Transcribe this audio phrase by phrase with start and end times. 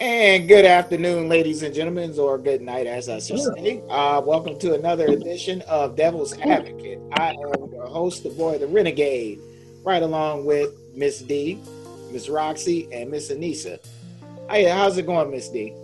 [0.00, 3.82] And good afternoon, ladies and gentlemen, or good night, as I should say.
[3.90, 7.00] Uh, welcome to another edition of Devil's Advocate.
[7.14, 9.40] I am your host, the boy, the renegade,
[9.82, 11.58] right along with Miss D,
[12.12, 13.80] Miss Roxy, and Miss Anissa.
[14.48, 15.74] Hey, how's it going, Miss D?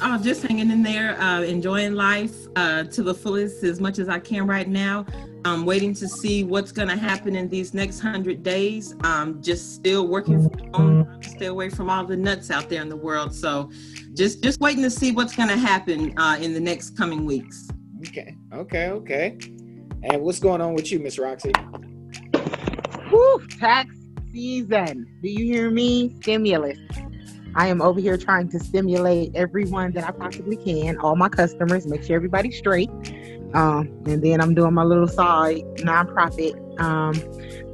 [0.00, 4.08] Oh, just hanging in there, uh, enjoying life uh, to the fullest as much as
[4.08, 5.06] I can right now.
[5.44, 8.94] I'm waiting to see what's going to happen in these next hundred days.
[9.02, 12.88] I'm just still working from home, stay away from all the nuts out there in
[12.88, 13.34] the world.
[13.34, 13.70] So,
[14.14, 17.68] just just waiting to see what's going to happen uh, in the next coming weeks.
[18.08, 19.38] Okay, okay, okay.
[20.02, 21.52] And what's going on with you, Miss Roxy?
[23.08, 23.94] Whew, tax
[24.32, 25.06] season.
[25.22, 26.14] Do you hear me?
[26.20, 26.78] Stimulus.
[27.56, 31.86] I am over here trying to stimulate everyone that I possibly can, all my customers,
[31.86, 32.90] make sure everybody's straight.
[33.54, 37.14] Um, and then I'm doing my little side nonprofit um,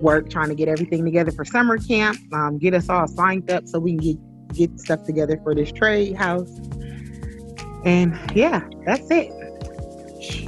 [0.00, 3.66] work, trying to get everything together for summer camp, um, get us all signed up
[3.66, 6.60] so we can get, get stuff together for this trade house.
[7.86, 9.32] And yeah, that's it.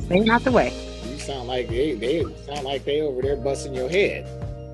[0.05, 0.71] Staying out the way.
[1.11, 4.29] You sound like they, they sound like they over there busting your head.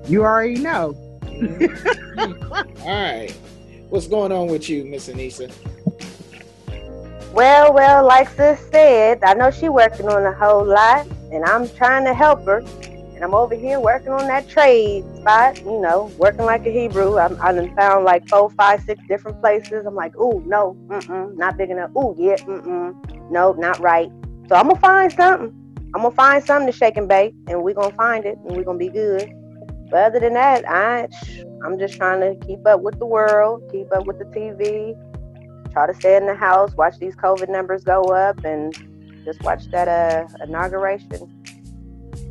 [0.09, 0.93] You already know.
[2.17, 3.33] all right.
[3.89, 5.51] What's going on with you, Miss Anissa?
[7.33, 11.67] Well, well, like sis said, I know she working on a whole lot, and I'm
[11.69, 12.59] trying to help her.
[12.59, 17.17] And I'm over here working on that trade spot, you know, working like a Hebrew.
[17.17, 19.85] I'm, I done found like four, five, six different places.
[19.87, 21.89] I'm like, ooh, no, mm-mm, not big enough.
[21.97, 24.09] Ooh, yeah, mm-mm, no, not right.
[24.49, 25.51] So I'm gonna find something.
[25.95, 28.63] I'm gonna find something to shake and bake, and we're gonna find it, and we're
[28.63, 29.29] gonna be good.
[29.89, 31.07] But other than that, I,
[31.65, 34.95] I'm just trying to keep up with the world, keep up with the TV,
[35.71, 38.73] try to stay in the house, watch these COVID numbers go up, and
[39.25, 41.35] just watch that uh, inauguration.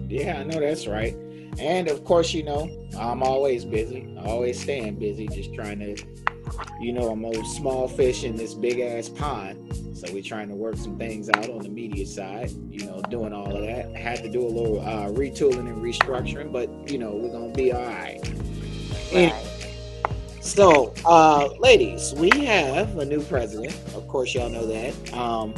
[0.09, 1.15] Yeah, I know that's right.
[1.59, 5.97] And of course, you know, I'm always busy, always staying busy, just trying to,
[6.81, 9.97] you know, I'm a small fish in this big ass pond.
[9.97, 13.33] So we're trying to work some things out on the media side, you know, doing
[13.33, 13.95] all of that.
[13.97, 17.73] Had to do a little uh, retooling and restructuring, but you know, we're gonna be
[17.73, 18.21] all right.
[19.13, 19.35] right.
[20.41, 23.75] So, uh, ladies, we have a new president.
[23.95, 25.13] Of course, y'all know that.
[25.13, 25.53] Um,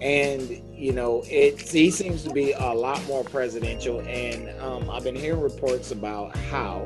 [0.00, 4.00] and you know, it he seems to be a lot more presidential.
[4.00, 6.84] And um, I've been hearing reports about how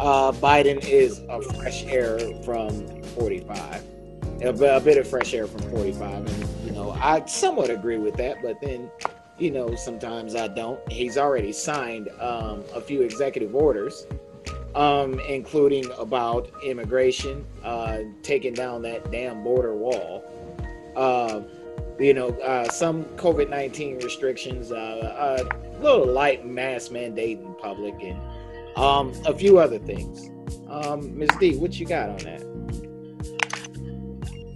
[0.00, 3.84] uh, Biden is a fresh air from 45,
[4.42, 6.26] a, a bit of fresh air from 45.
[6.26, 8.90] And you know, I somewhat agree with that, but then
[9.38, 10.80] you know, sometimes I don't.
[10.92, 14.06] He's already signed um, a few executive orders
[14.74, 20.24] um, including about immigration, uh, taking down that damn border wall.
[20.96, 21.42] Uh,
[21.98, 27.94] you know, uh, some COVID 19 restrictions, uh, a little light mask mandate in public,
[28.02, 28.18] and
[28.76, 30.30] um, a few other things.
[30.68, 31.30] Um, Ms.
[31.38, 32.50] D, what you got on that?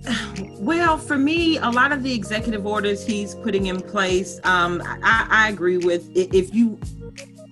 [0.58, 5.26] Well, for me, a lot of the executive orders he's putting in place, um, I,
[5.28, 6.10] I agree with.
[6.14, 6.78] If you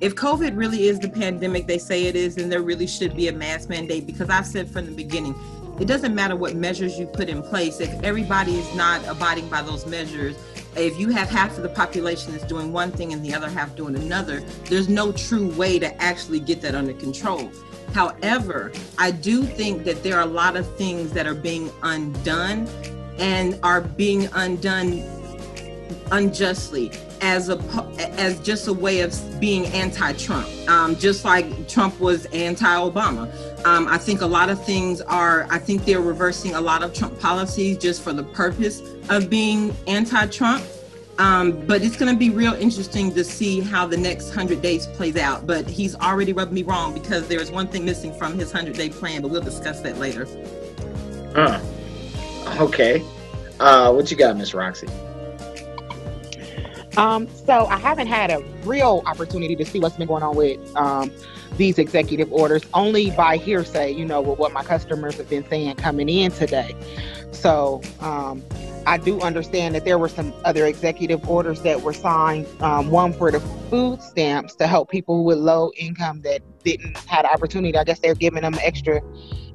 [0.02, 3.28] if COVID really is the pandemic they say it is, then there really should be
[3.28, 5.34] a mask mandate because I've said from the beginning,
[5.78, 7.80] it doesn't matter what measures you put in place.
[7.80, 10.36] If everybody is not abiding by those measures,
[10.77, 13.75] if you have half of the population that's doing one thing and the other half
[13.77, 17.50] doing another, there's no true way to actually get that under control.
[17.93, 22.66] However, I do think that there are a lot of things that are being undone
[23.19, 25.05] and are being undone
[26.10, 26.91] unjustly
[27.21, 27.59] as a
[28.19, 33.31] as just a way of being anti-Trump, um, just like Trump was anti-Obama.
[33.64, 35.46] Um, I think a lot of things are.
[35.50, 39.74] I think they're reversing a lot of Trump policies just for the purpose of being
[39.86, 40.64] anti-Trump.
[41.18, 44.86] Um, but it's going to be real interesting to see how the next hundred days
[44.88, 45.46] plays out.
[45.46, 49.22] But he's already rubbed me wrong because there's one thing missing from his hundred-day plan.
[49.22, 50.26] But we'll discuss that later.
[51.34, 51.60] Huh.
[52.58, 53.04] Okay.
[53.60, 54.88] Uh, what you got, Miss Roxy?
[56.96, 60.76] Um, so I haven't had a real opportunity to see what's been going on with
[60.76, 61.10] um,
[61.56, 65.76] these executive orders, only by hearsay, you know, with what my customers have been saying
[65.76, 66.74] coming in today.
[67.32, 68.42] So um,
[68.86, 72.47] I do understand that there were some other executive orders that were signed.
[72.60, 73.41] Um, one for the
[73.71, 77.77] food stamps to help people with low income that didn't have the opportunity.
[77.77, 79.00] I guess they're giving them extra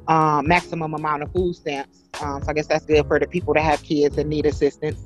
[0.07, 2.03] um, maximum amount of food stamps.
[2.21, 4.99] Um, so I guess that's good for the people that have kids that need assistance.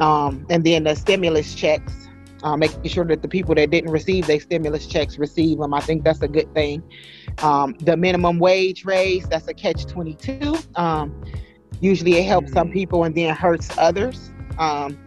[0.00, 2.05] Um, and then the stimulus checks,
[2.42, 5.74] uh, making sure that the people that didn't receive their stimulus checks receive them.
[5.74, 6.82] I think that's a good thing.
[7.38, 10.56] Um, the minimum wage raise, that's a catch 22.
[10.74, 11.22] Um,
[11.80, 12.72] usually it helps some mm.
[12.72, 14.30] people and then hurts others.
[14.58, 14.98] Um,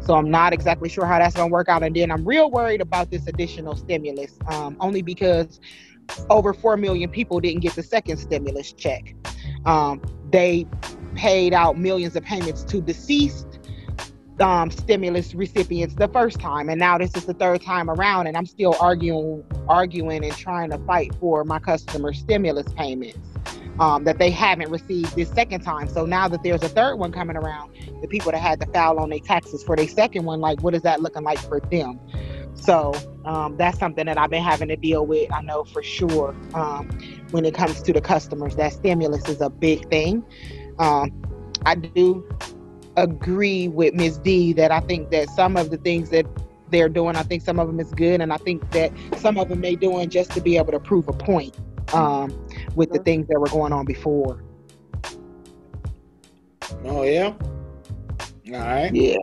[0.00, 1.82] so I'm not exactly sure how that's going to work out.
[1.82, 5.60] And then I'm real worried about this additional stimulus, um, only because
[6.30, 9.14] over 4 million people didn't get the second stimulus check.
[9.64, 10.00] Um,
[10.30, 10.66] they
[11.14, 13.55] paid out millions of payments to deceased
[14.40, 18.36] um, stimulus recipients the first time, and now this is the third time around, and
[18.36, 23.18] I'm still arguing, arguing, and trying to fight for my customer stimulus payments
[23.78, 25.88] um, that they haven't received this second time.
[25.88, 28.98] So now that there's a third one coming around, the people that had to file
[28.98, 32.00] on their taxes for their second one, like what is that looking like for them?
[32.54, 32.94] So
[33.24, 35.30] um, that's something that I've been having to deal with.
[35.30, 36.88] I know for sure um,
[37.30, 40.24] when it comes to the customers, that stimulus is a big thing.
[40.78, 41.22] Um,
[41.66, 42.26] I do
[42.96, 44.18] agree with Ms.
[44.18, 46.26] D that I think that some of the things that
[46.70, 49.48] they're doing, I think some of them is good, and I think that some of
[49.48, 51.56] them they doing just to be able to prove a point
[51.92, 52.36] um,
[52.74, 54.42] with the things that were going on before.
[56.84, 57.34] Oh yeah.
[58.48, 58.94] All right.
[58.94, 59.18] Yeah,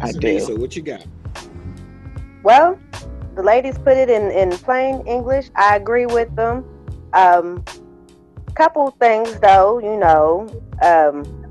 [0.00, 0.40] I do.
[0.40, 1.06] So what you got?
[2.42, 2.78] Well,
[3.34, 5.50] the ladies put it in, in plain English.
[5.56, 6.64] I agree with them.
[7.12, 7.64] Um,
[8.56, 10.48] couple things though, you know,
[10.82, 11.45] um,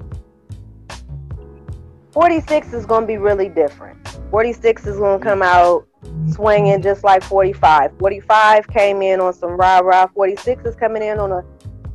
[2.16, 4.00] 46 is going to be really different.
[4.32, 5.86] 46 is going to come out
[6.32, 7.92] swinging just like 45.
[8.00, 10.08] 45 came in on some rah rah.
[10.08, 11.44] 46 is coming in on a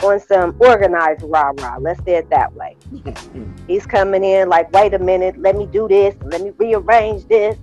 [0.04, 1.78] on some organized rah rah.
[1.78, 2.76] Let's say it that way.
[3.66, 7.56] He's coming in like, wait a minute, let me do this, let me rearrange this.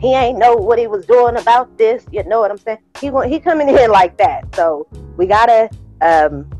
[0.00, 2.04] He ain't know what he was doing about this.
[2.10, 2.78] You know what I'm saying?
[3.00, 4.52] He going he coming in like that.
[4.56, 5.70] So we gotta
[6.00, 6.50] um,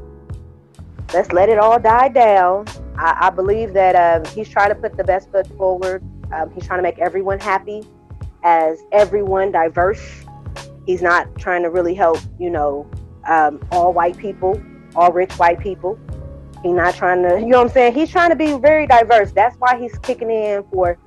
[1.13, 2.67] let's let it all die down.
[3.01, 6.03] I, I believe that um, he's trying to put the best foot forward.
[6.33, 7.83] Um, he's trying to make everyone happy,
[8.45, 10.25] as everyone diverse.
[10.87, 12.91] He's not trying to really help, you know,
[13.27, 14.61] um, all white people
[14.97, 15.99] all rich white people.
[16.63, 17.95] He's not trying to, you know what I'm saying?
[17.95, 19.33] He's trying to be very diverse.
[19.33, 20.99] That's why he's kicking in for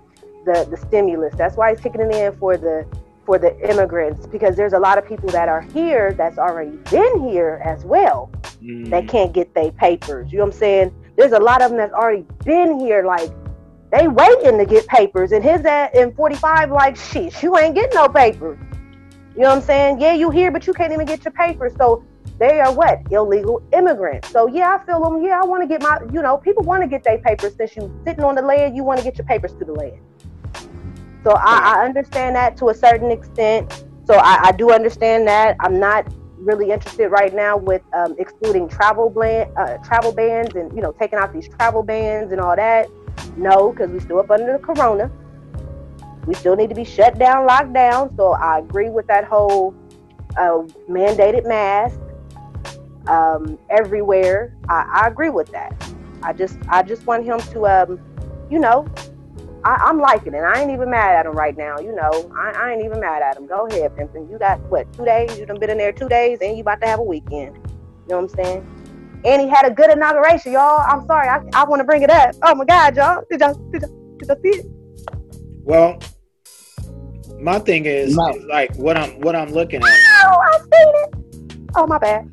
[0.46, 1.34] the the stimulus.
[1.38, 2.88] That's why he's kicking it in for the
[3.26, 7.30] for the immigrants because there's a lot of people that are here that's already been
[7.30, 8.30] here as well
[8.62, 8.90] mm.
[8.90, 10.32] that can't get their papers.
[10.32, 11.03] You know what I'm saying?
[11.16, 13.32] There's a lot of them that's already been here like
[13.92, 17.94] they waiting to get papers and his at in 45 like shit, you ain't getting
[17.94, 18.58] no papers.
[19.36, 20.00] You know what I'm saying?
[20.00, 21.74] Yeah, you here, but you can't even get your papers.
[21.78, 22.04] So
[22.40, 24.30] they are what illegal immigrants.
[24.30, 25.24] So yeah, I feel them.
[25.24, 26.00] Yeah, I want to get my.
[26.12, 27.56] You know, people want to get their papers.
[27.56, 30.00] Since you sitting on the land, you want to get your papers to the land.
[31.24, 33.86] So I, I understand that to a certain extent.
[34.06, 35.56] So I, I, do understand that.
[35.62, 36.06] I'm not
[36.44, 40.92] really interested right now with um, excluding travel ban, uh, travel bans, and you know
[40.94, 42.90] taking out these travel bans and all that.
[43.38, 45.12] No, because we still up under the corona.
[46.26, 48.16] We still need to be shut down, locked down.
[48.16, 49.76] So I agree with that whole
[50.38, 52.00] uh, mandated mask
[53.08, 54.56] um, everywhere.
[54.70, 55.76] I, I, agree with that.
[56.22, 58.00] I just I just want him to um,
[58.50, 58.88] you know,
[59.66, 60.40] I, am liking it.
[60.40, 61.80] I ain't even mad at him right now.
[61.80, 63.48] You know, I, I ain't even mad at him.
[63.48, 64.30] Go ahead, Pimpin.
[64.30, 65.38] You got what two days?
[65.40, 67.56] You done been in there two days, and you about to have a weekend.
[67.56, 69.22] You know what I'm saying?
[69.26, 70.82] And he had a good inauguration, y'all.
[70.82, 72.36] I'm sorry, I, I want to bring it up.
[72.44, 73.24] Oh my God, y'all!
[73.32, 74.66] Did y'all did y'all, did y'all see it?
[75.64, 75.98] Well,
[77.40, 78.36] my thing is, no.
[78.36, 79.90] is like what I'm what I'm looking at.
[80.26, 81.70] Oh, I seen it.
[81.76, 82.30] Oh my bad.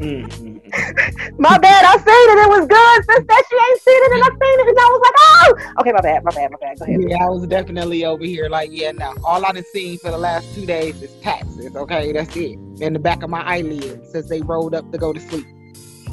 [0.00, 0.51] Mm-hmm.
[1.38, 1.84] my bad.
[1.84, 2.38] I seen it.
[2.42, 2.98] It was good.
[3.04, 5.80] Since that she ain't seen it, and I seen it, and I was like, oh,
[5.80, 6.78] okay, my bad, my bad, my bad.
[6.78, 7.00] Go ahead.
[7.08, 8.48] Yeah, I was definitely over here.
[8.48, 9.14] Like, yeah, no.
[9.24, 11.76] All I've seen for the last two days is taxes.
[11.76, 12.58] Okay, that's it.
[12.80, 15.46] In the back of my eyelids since they rolled up to go to sleep.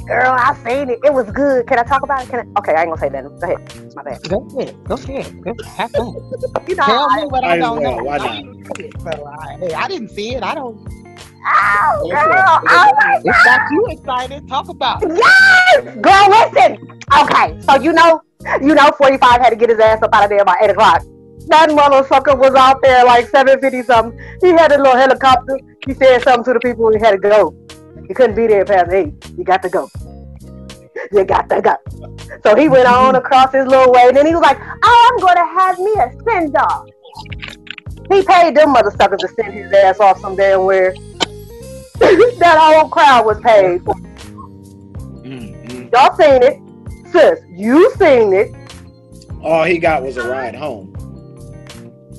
[0.06, 0.98] Girl, I seen it.
[1.04, 1.66] It was good.
[1.66, 2.28] Can I talk about it?
[2.28, 2.58] Can I?
[2.58, 3.22] Okay, I ain't gonna say that.
[3.22, 3.72] Go ahead.
[3.84, 4.22] It's my bad.
[4.28, 4.76] Go ahead.
[4.84, 5.42] Go ahead.
[5.42, 6.14] Go have fun.
[6.68, 7.96] you know, Tell I, me what I, I don't know.
[7.96, 8.44] Why not?
[9.02, 10.42] So, I, hey, I didn't see it.
[10.42, 10.78] I don't.
[11.46, 12.60] Oh, girl.
[12.68, 14.48] Oh, my It's got you excited.
[14.48, 15.10] Talk about it.
[15.16, 15.96] Yes!
[15.96, 17.00] Girl, listen.
[17.22, 18.20] Okay, so you know,
[18.60, 21.02] you know, 45 had to get his ass up out of there by 8 o'clock.
[21.48, 24.18] That motherfucker was out there like 750 something.
[24.40, 25.58] He had a little helicopter.
[25.86, 27.54] He said something to the people and he had to go.
[28.06, 29.12] He couldn't be there past 8.
[29.36, 29.88] You got to go.
[31.10, 31.74] You got to go.
[32.44, 35.18] So he went on across his little way and then he was like, oh, I'm
[35.20, 36.86] going to have me a send off.
[38.12, 40.94] He paid them motherfuckers to send his ass off some damn where.
[42.38, 43.94] that whole crowd was paid for.
[45.22, 45.88] Mm-hmm.
[45.92, 46.58] Y'all seen it.
[47.12, 48.54] Sis, you seen it.
[49.42, 50.94] All he got was a ride home.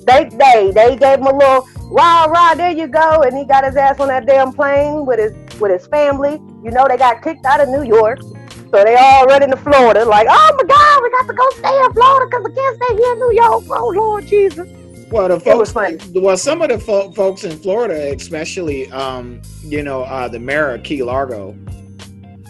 [0.06, 3.64] They they they gave him a little rah rah, there you go, and he got
[3.64, 6.34] his ass on that damn plane with his with his family.
[6.64, 8.22] You know they got kicked out of New York.
[8.22, 11.84] So they all running to Florida, like, oh my God, we got to go stay
[11.84, 13.64] in Florida because we can't stay here in New York.
[13.70, 14.81] Oh Lord Jesus.
[15.12, 15.74] Well, the folks,
[16.14, 20.74] well, some of the fo- folks in Florida, especially, um, you know, uh, the mayor
[20.76, 21.50] of Key Largo,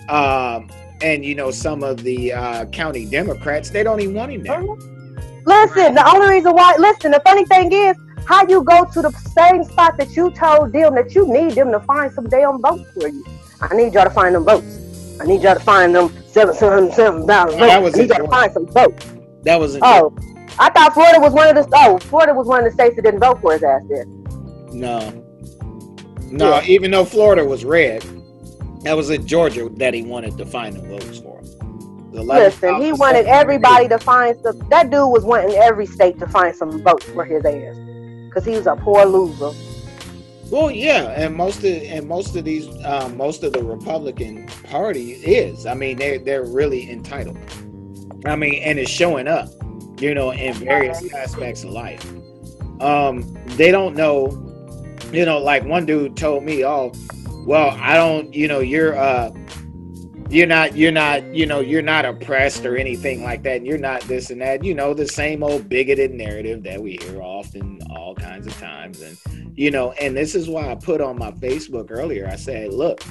[0.09, 0.69] um,
[1.01, 4.61] and you know, some of the uh, county Democrats, they don't even want him there.
[5.45, 7.95] Listen, the only reason why, listen, the funny thing is,
[8.27, 11.71] how you go to the same spot that you told them that you need them
[11.71, 13.25] to find some damn votes for you.
[13.59, 15.17] I need y'all to find them votes.
[15.19, 17.97] I need y'all to find them seven seven seven thousand Oh, that votes.
[17.97, 19.05] was I need y'all to find some votes.
[19.43, 20.15] That was Oh,
[20.60, 23.03] I thought Florida was one of the oh Florida was one of the states that
[23.03, 23.81] didn't vote for his ass.
[23.89, 24.05] There.
[24.74, 25.24] No.
[26.29, 26.63] No, Yeah.
[26.65, 28.03] even though Florida was red,
[28.84, 31.41] that was in Georgia that he wanted to find the votes for.
[32.13, 34.60] The Listen, he wanted everybody to find some.
[34.70, 37.75] That dude was wanting every state to find some votes for his ass,
[38.34, 39.51] cause he was a poor loser.
[40.50, 45.13] Well, yeah, and most of and most of these, um, most of the Republican Party
[45.13, 45.65] is.
[45.65, 47.38] I mean, they they're really entitled.
[48.25, 49.48] I mean, and it's showing up,
[50.01, 52.05] you know, in various aspects of life.
[52.81, 54.29] Um, they don't know,
[55.12, 56.91] you know, like one dude told me, "Oh,
[57.46, 59.31] well, I don't, you know, you're uh,
[60.29, 63.58] you're not, you're not, you know, you're not oppressed or anything like that.
[63.58, 64.63] And you're not this and that.
[64.63, 69.01] You know, the same old bigoted narrative that we hear often, all kinds of times,
[69.01, 69.17] and."
[69.55, 73.03] you know and this is why i put on my facebook earlier i said look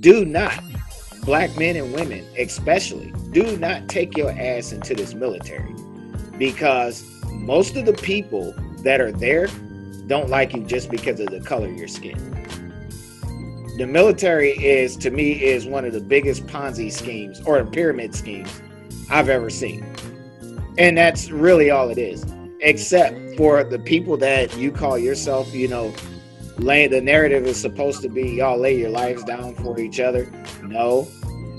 [0.00, 0.62] do not
[1.24, 5.74] black men and women especially do not take your ass into this military
[6.38, 9.48] because most of the people that are there
[10.06, 12.16] don't like you just because of the color of your skin
[13.76, 18.62] the military is to me is one of the biggest ponzi schemes or pyramid schemes
[19.10, 19.84] i've ever seen
[20.78, 22.24] and that's really all it is
[22.60, 25.92] except for the people that you call yourself, you know,
[26.58, 30.30] lay the narrative is supposed to be y'all lay your lives down for each other.
[30.62, 31.08] No,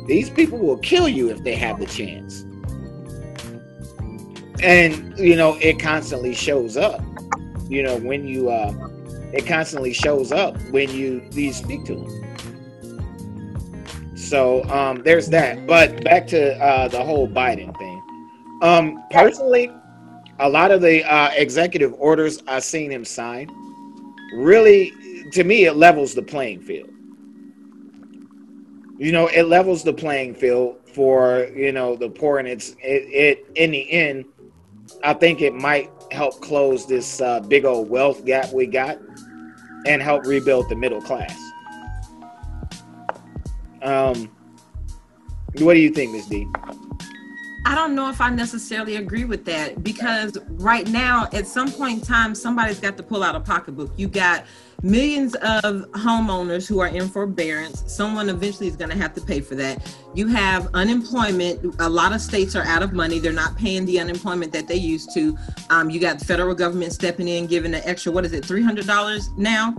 [0.08, 2.46] these people will kill you if they have the chance.
[4.62, 7.02] And you know, it constantly shows up.
[7.68, 8.74] You know, when you uh
[9.32, 14.16] it constantly shows up when you you speak to them.
[14.16, 15.66] So um there's that.
[15.68, 18.02] But back to uh the whole Biden thing.
[18.62, 19.72] Um personally,
[20.40, 23.50] a lot of the uh, executive orders I've seen him sign
[24.34, 24.94] really,
[25.32, 26.90] to me, it levels the playing field.
[28.98, 33.04] You know, it levels the playing field for you know the poor, and it's it,
[33.10, 34.26] it in the end,
[35.04, 38.98] I think it might help close this uh, big old wealth gap we got,
[39.86, 41.38] and help rebuild the middle class.
[43.82, 44.30] Um,
[45.60, 46.28] what do you think, Ms.
[46.28, 46.48] D?
[47.70, 52.00] I don't know if I necessarily agree with that because right now, at some point
[52.00, 53.92] in time, somebody's got to pull out a pocketbook.
[53.96, 54.48] You got
[54.82, 57.84] millions of homeowners who are in forbearance.
[57.86, 59.96] Someone eventually is going to have to pay for that.
[60.16, 61.76] You have unemployment.
[61.78, 63.20] A lot of states are out of money.
[63.20, 65.38] They're not paying the unemployment that they used to.
[65.70, 69.38] Um, you got the federal government stepping in, giving an extra, what is it, $300
[69.38, 69.76] now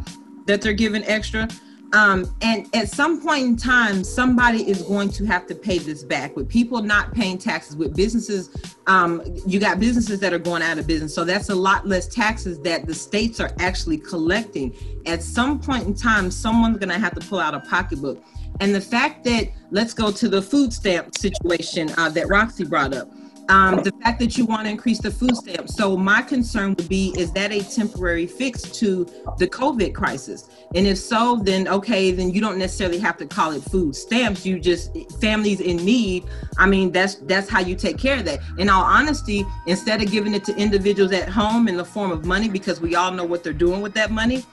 [0.46, 1.48] that they're giving extra?
[1.92, 6.04] Um, and at some point in time, somebody is going to have to pay this
[6.04, 6.36] back.
[6.36, 8.50] With people not paying taxes, with businesses,
[8.86, 11.14] um, you got businesses that are going out of business.
[11.14, 14.74] So that's a lot less taxes that the states are actually collecting.
[15.06, 18.22] At some point in time, someone's going to have to pull out a pocketbook.
[18.60, 22.94] And the fact that, let's go to the food stamp situation uh, that Roxy brought
[22.94, 23.08] up.
[23.50, 25.74] Um, the fact that you want to increase the food stamps.
[25.74, 29.04] So my concern would be, is that a temporary fix to
[29.38, 30.48] the COVID crisis?
[30.76, 34.46] And if so, then okay, then you don't necessarily have to call it food stamps.
[34.46, 36.26] You just families in need.
[36.58, 38.38] I mean, that's that's how you take care of that.
[38.58, 42.24] In all honesty, instead of giving it to individuals at home in the form of
[42.24, 44.44] money, because we all know what they're doing with that money,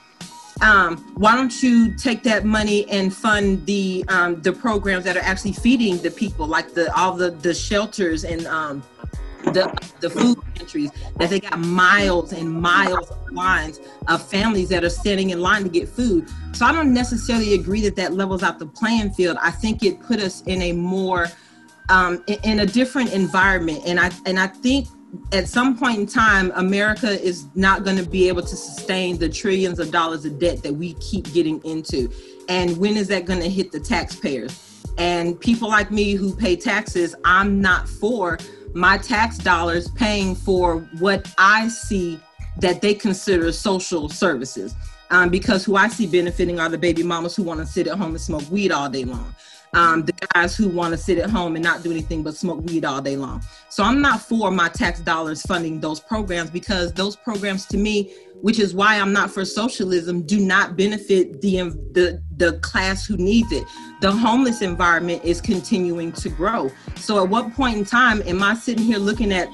[0.62, 5.24] um, why don't you take that money and fund the um, the programs that are
[5.24, 8.84] actually feeding the people, like the all the the shelters and um,
[9.44, 14.84] the the food pantries that they got miles and miles of lines of families that
[14.84, 16.28] are standing in line to get food.
[16.54, 19.38] So I don't necessarily agree that that levels out the playing field.
[19.42, 21.28] I think it put us in a more
[21.90, 24.88] um, in, in a different environment, and I and I think
[25.32, 29.30] at some point in time, America is not going to be able to sustain the
[29.30, 32.10] trillions of dollars of debt that we keep getting into.
[32.50, 34.84] And when is that going to hit the taxpayers?
[34.98, 38.38] And people like me who pay taxes, I'm not for
[38.74, 42.20] my tax dollars paying for what I see
[42.60, 44.76] that they consider social services.
[45.10, 47.98] Um, because who I see benefiting are the baby mamas who want to sit at
[47.98, 49.34] home and smoke weed all day long
[49.74, 52.64] um, the guys who want to sit at home and not do anything but smoke
[52.66, 53.44] weed all day long.
[53.70, 58.14] So I'm not for my tax dollars funding those programs because those programs to me,
[58.42, 61.58] which is why I'm not for socialism, do not benefit the
[61.92, 63.64] the the class who needs it.
[64.02, 66.72] The homeless environment is continuing to grow.
[66.96, 69.50] So at what point in time am I sitting here looking at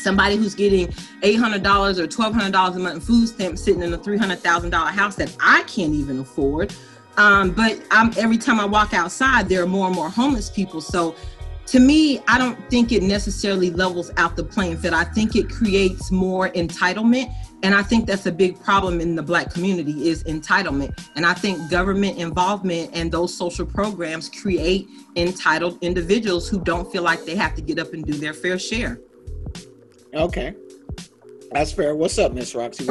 [0.00, 0.88] somebody who's getting
[1.22, 5.62] $800 or $1,200 a month in food stamps sitting in a $300,000 house that I
[5.64, 6.74] can't even afford?
[7.20, 10.80] Um, but I'm, every time I walk outside, there are more and more homeless people.
[10.80, 11.14] So
[11.66, 14.94] to me, I don't think it necessarily levels out the playing field.
[14.94, 17.30] I think it creates more entitlement.
[17.62, 20.98] And I think that's a big problem in the black community is entitlement.
[21.14, 27.02] And I think government involvement and those social programs create entitled individuals who don't feel
[27.02, 28.98] like they have to get up and do their fair share.
[30.14, 30.54] Okay.
[31.52, 31.94] That's fair.
[31.94, 32.88] What's up, Miss Roxy?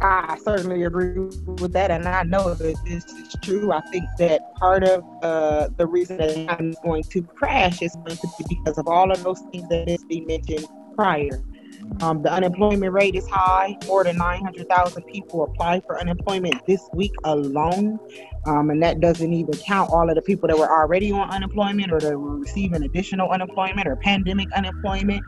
[0.00, 3.72] I certainly agree with that, and I know that this is true.
[3.72, 8.16] I think that part of uh, the reason that I'm going to crash is going
[8.16, 11.42] to be because of all of those things that is been mentioned prior.
[12.00, 13.76] Um, the unemployment rate is high.
[13.86, 17.98] More than 900,000 people applied for unemployment this week alone.
[18.46, 21.92] Um, and that doesn't even count all of the people that were already on unemployment
[21.92, 25.24] or that were receiving additional unemployment or pandemic unemployment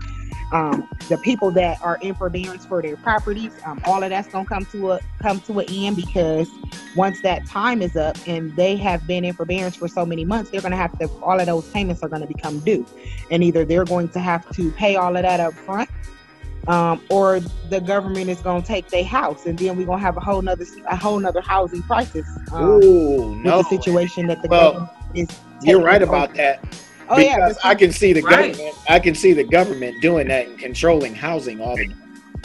[0.53, 4.45] um, the people that are in forbearance for their properties, um, all of that's gonna
[4.45, 6.49] come to a come to an end because
[6.97, 10.51] once that time is up and they have been in forbearance for so many months,
[10.51, 12.85] they're gonna have to all of those payments are gonna become due,
[13.31, 15.89] and either they're going to have to pay all of that up front,
[16.67, 20.21] um, or the government is gonna take their house, and then we're gonna have a
[20.21, 22.27] whole nother a whole nother housing crisis.
[22.53, 23.59] Um, Ooh, no.
[23.59, 25.29] with the situation that the Well, government is.
[25.63, 26.11] You're right over.
[26.11, 26.65] about that.
[27.09, 28.53] Oh yeah, because but I can see the Right.
[28.53, 28.77] government.
[28.89, 31.97] I can see the government doing that and controlling housing all the time.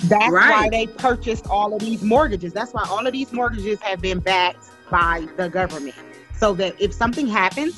[0.04, 2.54] That's why they purchased all of these mortgages.
[2.54, 5.96] That's why all of these mortgages have been backed by the government.
[6.38, 7.74] So that if something happens,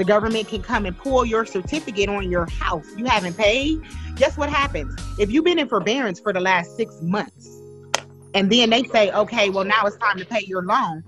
[0.00, 2.86] the government can come and pull your certificate on your house.
[2.96, 3.82] You haven't paid.
[4.16, 4.98] Guess what happens?
[5.18, 7.60] If you've been in forbearance for the last six months,
[8.32, 11.02] and then they say, okay, well, now it's time to pay your loan.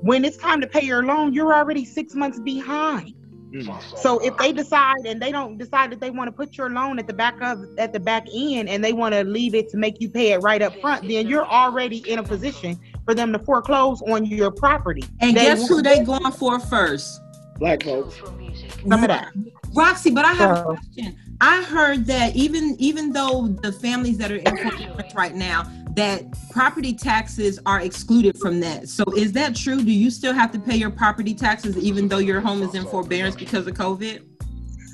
[0.00, 3.14] When it's time to pay your loan, you're already six months behind.
[3.52, 3.80] Mm.
[3.96, 6.98] So if they decide and they don't decide that they want to put your loan
[6.98, 9.76] at the back of at the back end and they want to leave it to
[9.76, 13.32] make you pay it right up front, then you're already in a position for them
[13.32, 15.04] to foreclose on your property.
[15.20, 17.20] And They guess who want- they going for first?
[17.62, 18.16] Black folks.
[18.88, 19.28] Some of that.
[19.72, 21.16] Roxy, but I have So- a question.
[21.40, 25.62] I heard that even even though the families that are in forbearance right now,
[25.94, 28.88] that property taxes are excluded from that.
[28.88, 29.80] So is that true?
[29.80, 32.84] Do you still have to pay your property taxes even though your home is in
[32.84, 34.22] forbearance because of COVID?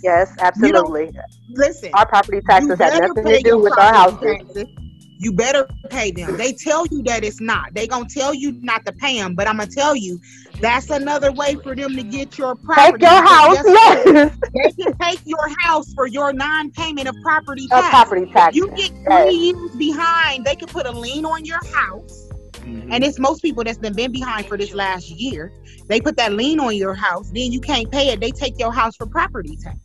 [0.03, 1.11] Yes, absolutely.
[1.49, 4.55] Listen, Our property taxes you have nothing to do with our property houses.
[4.55, 4.75] taxes.
[5.21, 6.37] You better pay them.
[6.37, 7.75] They tell you that it's not.
[7.75, 10.21] They gonna tell you not to pay them, but I'm gonna tell you
[10.61, 13.05] that's another way for them to get your property.
[13.05, 14.33] Take your house, yes.
[14.55, 17.91] They can take your house for your non-payment of property Of tax.
[17.91, 18.57] property taxes.
[18.57, 19.25] You get Yes.
[19.25, 20.45] three years behind.
[20.45, 22.29] They can put a lien on your house,
[22.61, 22.89] Mhm.
[22.93, 25.53] and it's most people that's been been behind for this last year.
[25.89, 28.21] They put that lien on your house, then you can't pay it.
[28.21, 29.79] They take your house for property tax,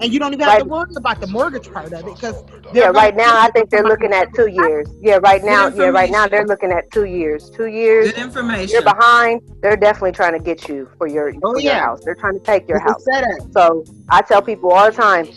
[0.00, 2.86] and you don't even have to worry about the mortgage part of it because Yeah,
[2.86, 4.86] right now I think they're looking at two years.
[5.00, 7.50] Yeah, right now, yeah, right now they're looking at two years.
[7.50, 8.12] Two years.
[8.12, 8.70] Good information.
[8.70, 9.40] You're behind.
[9.62, 11.80] They're definitely trying to get you for your Oh, for your yeah.
[11.80, 12.00] house.
[12.04, 13.04] They're trying to take your It's a house.
[13.04, 13.52] setup.
[13.52, 15.28] So I tell people all the time,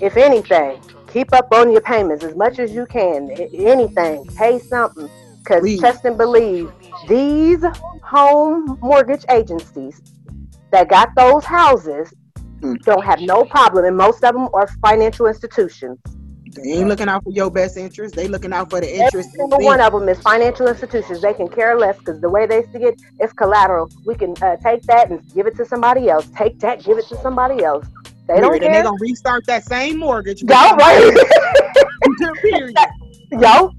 [0.00, 0.78] if anything,
[1.10, 3.30] keep up on your payments as much as you can.
[3.54, 5.08] Anything, pay something,
[5.44, 6.70] because trust and believe
[7.08, 7.64] these
[8.02, 10.00] home mortgage agencies
[10.72, 12.12] that got those houses
[12.60, 15.98] Don't have no problem, and most of them are financial institutions.
[16.52, 18.16] They ain't looking out for your best interest.
[18.16, 19.30] They looking out for the Every interest.
[19.32, 21.22] single of one of them is financial institutions.
[21.22, 23.88] They can care less because the way they see it, it's collateral.
[24.04, 26.28] We can uh, take that and give it to somebody else.
[26.36, 27.86] Take that, give it to somebody else.
[28.26, 28.52] They don't.
[28.52, 28.72] And care.
[28.72, 30.42] they gonna restart that same mortgage.
[30.42, 31.16] Yo, right?
[32.42, 32.76] Period.
[33.30, 33.72] Yo,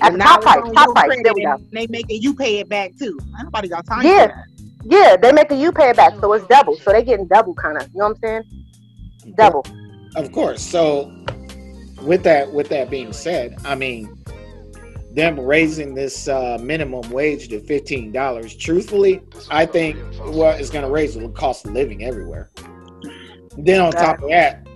[0.00, 1.20] at And the now top price, top price.
[1.22, 1.56] There we go.
[1.72, 3.18] They making you pay it back too.
[3.42, 4.44] Nobody got time Yeah.
[4.84, 6.76] Yeah, they making you pay it back, so it's double.
[6.76, 7.88] So they getting double, kind of.
[7.92, 9.34] You know what I'm saying?
[9.36, 9.64] Double.
[10.16, 10.62] Of course.
[10.62, 11.12] So
[12.02, 14.18] with that with that being said, I mean
[15.12, 18.54] them raising this uh, minimum wage to fifteen dollars.
[18.54, 22.50] Truthfully, I think what is going to raise the cost of living everywhere.
[23.56, 24.66] Then on top of that,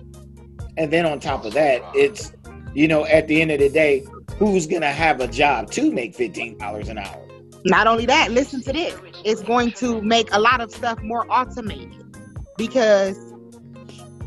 [0.77, 2.33] and then on top of that, it's
[2.73, 4.05] you know at the end of the day,
[4.37, 7.22] who's going to have a job to make fifteen dollars an hour?
[7.65, 8.95] Not only that, listen to this.
[9.23, 12.03] It's going to make a lot of stuff more automated
[12.57, 13.17] because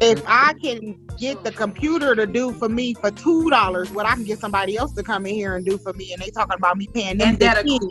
[0.01, 4.15] if I can get the computer to do for me for two dollars what I
[4.15, 6.57] can get somebody else to come in here and do for me, and they talking
[6.57, 7.91] about me paying them And that 15,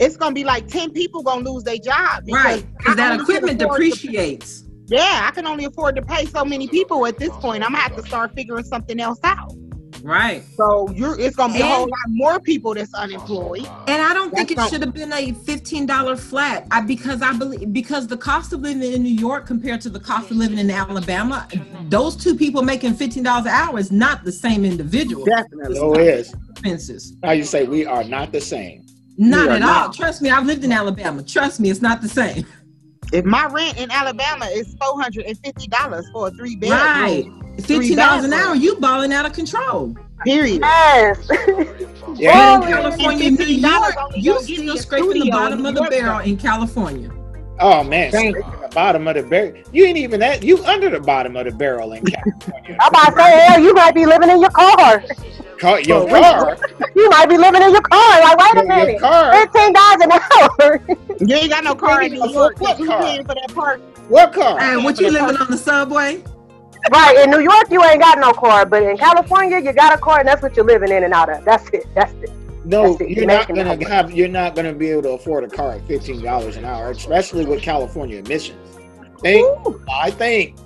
[0.00, 2.24] it's gonna be like ten people gonna lose their job.
[2.26, 4.64] because Right, because that equipment afford to- depreciates.
[4.88, 7.64] yeah, I can only afford to pay so many people at this point.
[7.64, 9.52] I'm gonna have to start figuring something else out.
[10.02, 10.42] Right.
[10.56, 13.66] So you're it's gonna be a whole lot more people that's unemployed.
[13.86, 16.66] And I don't think That's it not- should have been a fifteen dollar flat.
[16.70, 20.00] I because I believe because the cost of living in New York compared to the
[20.00, 21.48] cost of living in Alabama,
[21.88, 25.24] those two people making fifteen dollars an hour is not the same individual.
[25.24, 25.76] Definitely.
[25.76, 26.34] So oh, it is.
[26.50, 27.14] Expenses.
[27.22, 28.84] How you say we are not the same.
[29.16, 29.92] Not are at all.
[29.92, 31.22] Trust me, I've lived in Alabama.
[31.22, 32.46] Trust me, it's not the same.
[33.12, 36.78] If my rent in Alabama is four hundred and fifty dollars for a three bedroom,
[36.78, 37.24] Right.
[37.62, 39.94] Fifteen dollars an hour, you balling out of control.
[40.24, 40.60] period.
[40.62, 41.28] Yes.
[42.16, 42.56] Yeah.
[42.56, 46.18] in California, oh, and New York, you gonna still scraping the bottom of the barrel
[46.18, 46.24] though.
[46.24, 47.10] in California.
[47.60, 49.52] Oh man, the bottom of the barrel.
[49.72, 50.42] You ain't even that.
[50.42, 52.76] You under the bottom of the barrel in California.
[52.80, 55.04] I'm about to say, hell, you might be living in your car.
[55.60, 56.56] Car, your car,
[56.96, 58.20] You might be living in your car.
[58.22, 59.00] Like, wait a your, your minute.
[59.00, 59.32] car.
[59.34, 60.80] Fifteen dollars an hour.
[61.20, 62.58] You ain't got no car in New York.
[62.58, 63.02] foot You car.
[63.02, 63.80] paying for that park.
[64.08, 64.58] What car?
[64.58, 66.24] Hey, what you living on the subway?
[66.90, 67.18] Right.
[67.24, 70.20] In New York, you ain't got no car, but in California, you got a car,
[70.20, 71.44] and that's what you're living in and out of.
[71.44, 71.86] That's it.
[71.94, 72.30] That's it.
[72.64, 73.10] No, That's it.
[73.10, 74.12] you're You're not gonna have.
[74.12, 77.46] You're not gonna be able to afford a car at fifteen dollars an hour, especially
[77.46, 78.78] with California emissions.
[79.20, 79.46] Think,
[79.90, 80.56] I think.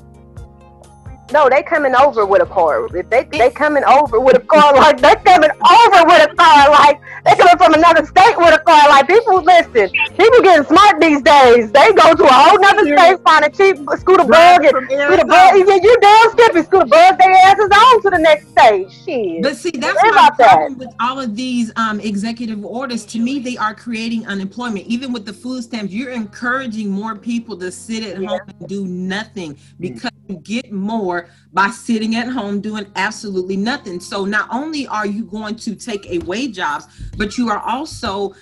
[1.32, 2.86] No, they coming over with a car.
[2.94, 6.70] If they they coming over with a car like they coming over with a car
[6.70, 9.88] like they coming from another state with a car like people listen.
[10.16, 11.72] People getting smart these days.
[11.72, 15.54] They go to a whole nother state, find a cheap scooter bug and scooter bug.
[15.56, 18.92] You, you damn skippy scooter bug their asses on to the next stage.
[19.04, 19.42] Shit.
[19.42, 20.50] But see, that's Worry my about that.
[20.52, 23.06] problem with all of these um, executive orders.
[23.06, 24.86] To me, they are creating unemployment.
[24.86, 28.28] Even with the food stamps, you're encouraging more people to sit at Yeah.
[28.28, 30.11] home and do nothing because you
[30.42, 34.00] get more by sitting at home doing absolutely nothing.
[34.00, 38.34] So not only are you going to take away jobs, but you are also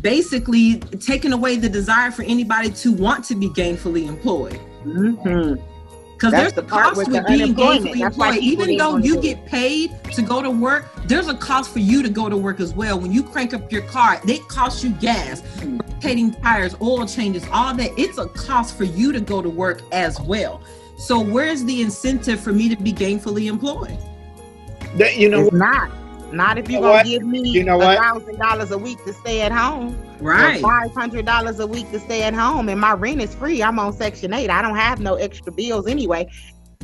[0.00, 4.60] basically taking away the desire for anybody to want to be gainfully employed.
[4.84, 5.60] Mhm.
[6.14, 8.38] Because there's the a cost with with being gainfully That's employed.
[8.38, 12.08] Even though you get paid to go to work, there's a cost for you to
[12.08, 12.98] go to work as well.
[12.98, 17.74] When you crank up your car, it costs you gas, rotating tires, oil changes, all
[17.74, 17.90] that.
[17.98, 20.62] It's a cost for you to go to work as well.
[20.96, 23.98] So where's the incentive for me to be gainfully employed?
[24.96, 25.90] That, you know, It's not.
[26.32, 27.06] Not if You you're know gonna what?
[27.06, 29.96] give me You know a thousand dollars a week to stay at home.
[30.20, 30.60] Right.
[30.60, 33.62] Five hundred dollars a week to stay at home, and my rent is free.
[33.62, 34.50] I'm on Section Eight.
[34.50, 36.28] I don't have no extra bills anyway,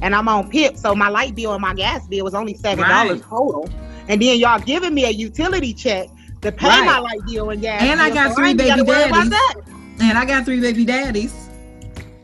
[0.03, 2.87] and I'm on PIP, so my light bill and my gas bill was only seven
[2.89, 3.29] dollars Right.
[3.29, 3.69] total.
[4.09, 6.09] And then y'all giving me a utility check
[6.43, 6.87] to pay Right.
[6.87, 7.83] my light bill and gas.
[7.83, 9.33] And I got so three ain't gotta baby daddies.
[10.01, 11.50] And I got three baby daddies.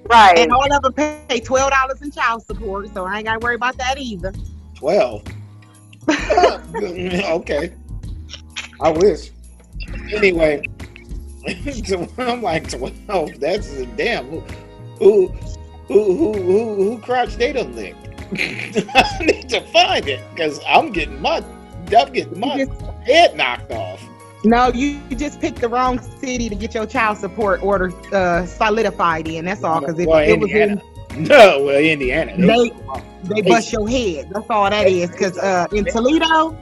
[0.09, 0.39] Right.
[0.39, 3.55] And all of them pay twelve dollars in child support, so I ain't gotta worry
[3.55, 4.33] about that either.
[4.75, 5.23] twelve.
[6.09, 7.73] okay,
[8.81, 9.31] I wish.
[10.13, 10.63] Anyway,
[11.85, 13.41] so I'm like twelve.
[13.41, 14.27] That's a damn.
[14.29, 14.41] Who,
[14.99, 15.29] who,
[15.89, 18.07] who, who, who, who crotch they done licked?
[18.33, 21.45] I need to find it because I'm getting my,
[21.97, 22.67] I'm getting my
[23.05, 24.06] head knocked off.
[24.47, 28.47] No, you you just picked the wrong city to get your child support order uh,
[28.47, 29.45] solidified in.
[29.45, 29.81] That's all.
[29.81, 30.83] Because if Well, it was in Indiana.
[31.17, 32.37] No, well, Indiana.
[32.37, 32.71] They
[33.23, 34.29] they bust your head.
[34.31, 35.11] That's all that is.
[35.11, 36.55] Because uh, in Toledo,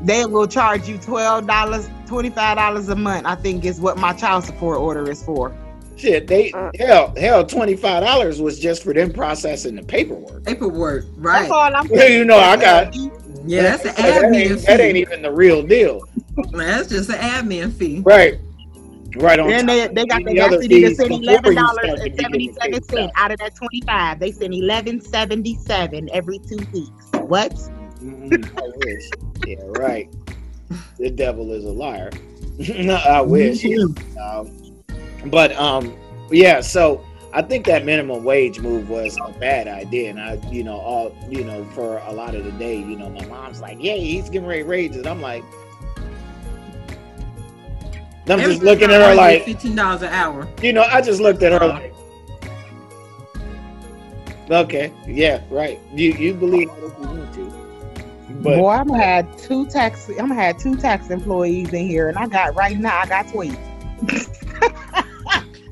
[0.00, 3.26] they will charge you twelve dollars, twenty five dollars a month.
[3.26, 5.52] I think is what my child support order is for.
[5.96, 6.70] Shit, they Uh.
[6.78, 10.44] hell, hell, twenty five dollars was just for them processing the paperwork.
[10.44, 11.04] Paperwork.
[11.16, 11.40] right?
[11.40, 11.72] That's Right.
[11.74, 12.94] all I'm Well, you know, I got
[13.44, 16.00] Yeah, that's an that, admin ain't, that ain't even the real deal,
[16.52, 18.00] That's just an admin fee.
[18.00, 18.38] right?
[19.16, 19.48] Right on.
[19.48, 21.98] Then they, they got the other audacity to fees send before eleven you dollars start
[21.98, 24.18] to and be seventy getting seven paid cents out of that twenty five.
[24.18, 27.10] They send eleven seventy seven every two weeks.
[27.12, 27.52] What?
[28.02, 29.10] Mm-mm, I wish.
[29.46, 30.08] Yeah, right.
[30.98, 32.10] The devil is a liar.
[32.76, 33.64] no, I wish.
[34.18, 34.82] Um,
[35.26, 35.94] but um,
[36.30, 36.60] yeah.
[36.60, 40.78] So I think that minimum wage move was a bad idea, and I, you know,
[40.78, 43.94] all you know, for a lot of the day, you know, my mom's like, "Yeah,
[43.94, 45.44] he's getting ready to raise it." I'm like,
[48.28, 50.48] I'm just looking at her like, fifteen dollars an hour.
[50.62, 51.94] you know, I just looked at her like,
[54.50, 55.80] okay, yeah, right.
[55.92, 57.52] You you believe it if you want to,
[58.42, 60.08] but Boy, I'm gonna have two tax.
[60.08, 63.00] I'm gonna have two tax employees in here, and I got right now.
[63.00, 63.58] I got twelve.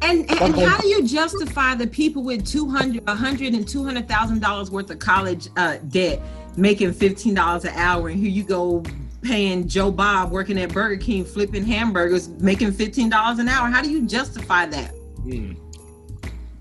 [0.02, 4.70] And, and, and how do you justify the people with 200, 100 and 200,000 dollars
[4.70, 6.20] worth of college uh, debt
[6.56, 8.82] making $15 an hour and here you go
[9.22, 13.68] paying Joe Bob working at Burger King flipping hamburgers making $15 an hour?
[13.68, 14.90] How do you justify that?
[15.22, 15.52] hmm,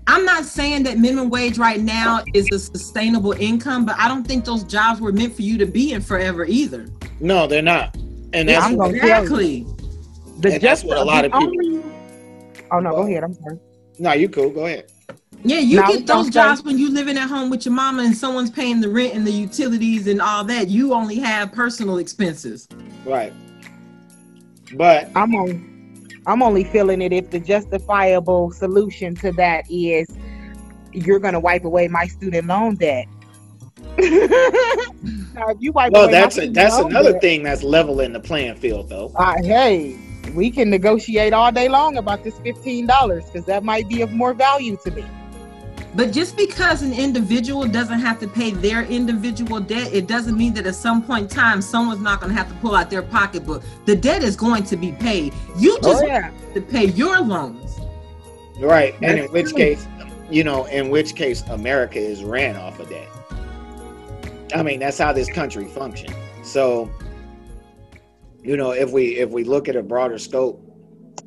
[0.06, 4.24] I'm not saying that minimum wage right now is a sustainable income, but I don't
[4.26, 6.88] think those jobs were meant for you to be in forever either.
[7.20, 7.96] no, they're not,
[8.32, 9.14] and that's I'm what- gonna tell you.
[9.14, 9.66] Exactly.
[10.40, 11.82] The And that's what a lot of people- only-
[12.72, 13.24] Oh no, go ahead.
[13.24, 13.58] I'm sorry.
[13.98, 14.50] no, you cool.
[14.50, 14.90] Go ahead.
[15.42, 18.02] Yeah, you Now, get those don't jobs when you're living at home with your mama
[18.02, 20.68] and someone's paying the rent and the utilities and all that.
[20.68, 22.68] You only have personal expenses.
[23.06, 23.32] Right.
[24.74, 26.08] But I'm on.
[26.26, 30.06] I'm only feeling it if the justifiable solution to that is
[30.92, 33.06] you're gonna wipe away my student loan debt.
[33.98, 38.12] now, if you wipe well, away my that's a, that's another debt, thing that's leveling
[38.12, 39.10] the playing field, though.
[39.16, 39.98] Uh, hey,
[40.34, 44.34] we can negotiate all day long about this $15 because that might be of more
[44.34, 45.04] value to me.
[45.94, 50.54] But just because an individual doesn't have to pay their individual debt, it doesn't mean
[50.54, 53.02] that at some point in time someone's not going to have to pull out their
[53.02, 53.62] pocketbook.
[53.86, 55.34] The debt is going to be paid.
[55.56, 56.30] You Oh, just yeah.
[56.30, 57.80] have to pay your loans.
[58.58, 58.94] Right.
[59.02, 59.58] And in which true.
[59.58, 59.86] case,
[60.30, 63.08] you know, in which case America is ran off of that.
[64.54, 66.14] I mean, that's how this country functions.
[66.42, 66.90] So,
[68.42, 70.62] you know, if we if we look at a broader scope,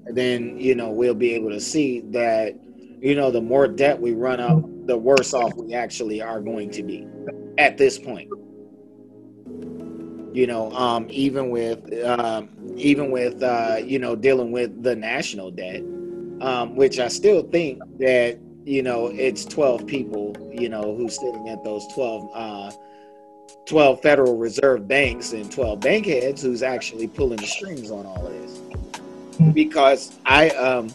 [0.06, 2.56] then you know we'll be able to see that
[3.04, 6.72] you know the more debt we run up, the worse off we actually are going
[6.72, 7.06] to be
[7.58, 8.30] at this point.
[10.34, 15.52] You know, um, even with um, even with uh, you know dealing with the national
[15.52, 15.82] debt,
[16.40, 21.50] um, which I still think that you know it's 12 people you know who's sitting
[21.50, 22.72] at those 12 uh,
[23.66, 28.26] 12 Federal Reserve banks and 12 bank heads who's actually pulling the strings on all
[28.26, 28.62] of this.
[29.54, 30.90] Because I um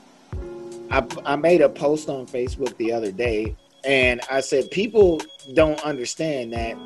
[0.91, 5.21] I, I made a post on Facebook the other day and I said people
[5.55, 6.77] don't understand that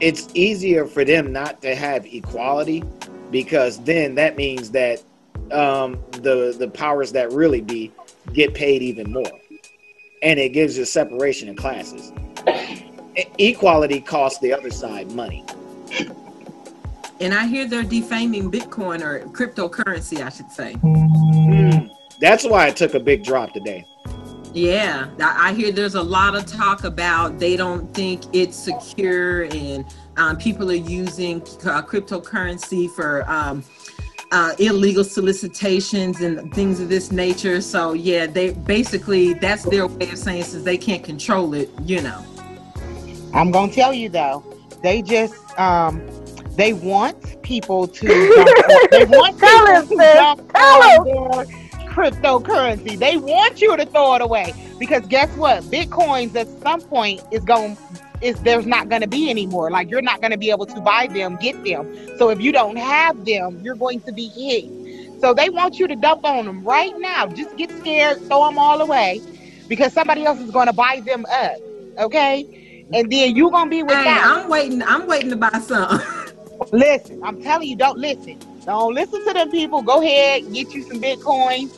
[0.00, 2.82] it's easier for them not to have equality
[3.30, 5.02] because then that means that
[5.52, 7.92] um, the the powers that really be
[8.32, 9.40] get paid even more.
[10.22, 12.12] And it gives you separation in classes.
[13.38, 15.44] Equality costs the other side money.
[17.20, 20.76] And I hear they're defaming Bitcoin or cryptocurrency, I should say.
[22.20, 23.86] That's why it took a big drop today
[24.52, 29.44] Yeah, I I hear there's a lot of talk about they don't think it's secure
[29.44, 29.84] and
[30.16, 33.64] um, people are using uh, cryptocurrency for um,
[34.32, 37.60] uh, illegal solicitations and things of this nature.
[37.60, 42.00] So yeah, they basically that's their way of saying since they can't control it, you
[42.02, 42.24] know.
[43.32, 44.44] I'm gonna tell you though,
[44.82, 46.06] they just um
[46.56, 50.12] they want people to dump, they want Tell people him, to sis.
[50.12, 51.46] dump Tell on their
[51.94, 52.98] cryptocurrency.
[52.98, 55.70] They want you to throw it away because guess what?
[55.70, 57.78] Bitcoins at some point is going
[58.20, 59.70] is there's not going to be anymore.
[59.70, 61.88] Like you're not going to be able to buy them, get them.
[62.16, 64.72] So if you don't have them, you're going to be hit.
[65.20, 67.28] So they want you to dump on them right now.
[67.28, 69.22] Just get scared, throw them all away
[69.68, 71.56] because somebody else is going to buy them up.
[71.98, 72.46] Okay?
[72.92, 74.24] And then you're going to be Hey, without.
[74.24, 74.82] I'm waiting.
[74.82, 76.00] I'm waiting to buy some.
[76.72, 78.38] Listen, I'm telling you, don't listen.
[78.66, 79.82] Don't listen to them people.
[79.82, 81.70] Go ahead, get you some bitcoins.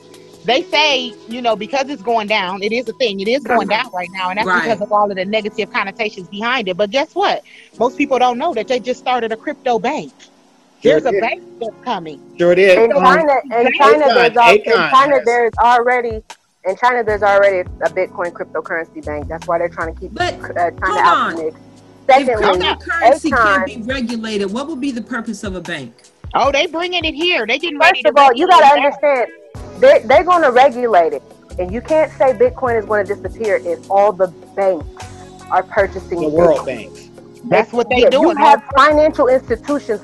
[0.46, 3.18] They say, you know, because it's going down, it is a thing.
[3.20, 4.62] It is going down right now, and that's Right.
[4.62, 6.76] because of all of the negative connotations behind it.
[6.76, 7.42] But guess what?
[7.78, 10.12] Most people don't know that they just started a crypto bank.
[10.82, 12.20] Sure There's a bank that's coming.
[12.38, 12.76] sure it is.
[12.78, 16.22] In China, in China, Akon- there's al- in China has- there's already
[16.64, 19.26] in China there's already a Bitcoin cryptocurrency bank.
[19.28, 21.36] That's why they're trying to keep But uh, China hold out on.
[21.36, 21.56] the mix.
[22.08, 25.92] if Secondly, cryptocurrency can't be regulated, what would be the purpose of a bank?
[26.34, 27.46] Oh, they bringing it here.
[27.46, 28.08] They getting ready First to.
[28.10, 28.76] of all, you got to that.
[28.76, 29.28] understand,
[29.80, 31.22] they're, they're going to regulate it.
[31.58, 34.88] And you can't say Bitcoin is going to disappear if all the banks
[35.50, 37.10] are purchasing the world banks
[37.50, 38.22] That's what they Yeah, doing.
[38.22, 40.02] You have financial institutions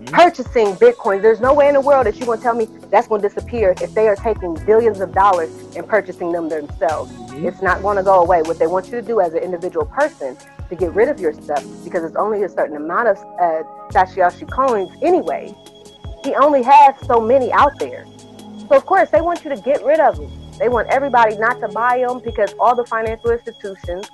[0.00, 0.12] Mhm.
[0.12, 1.22] purchasing Bitcoin.
[1.22, 3.28] There's no way in the world that you're going to tell me that's going to
[3.28, 7.12] disappear if they are taking billions of dollars and purchasing them themselves.
[7.30, 7.44] Mhm.
[7.44, 8.42] It's not going to go away.
[8.42, 10.38] What they want you to do as an individual person
[10.70, 13.62] to get rid of your stuff because it's only a certain amount of uh,
[13.94, 15.54] Satoshi coins anyway.
[16.24, 18.08] He only has so many out there.
[18.68, 20.30] So of course they want you to get rid of them.
[20.58, 24.06] They want everybody not to buy them because all the financial institutions,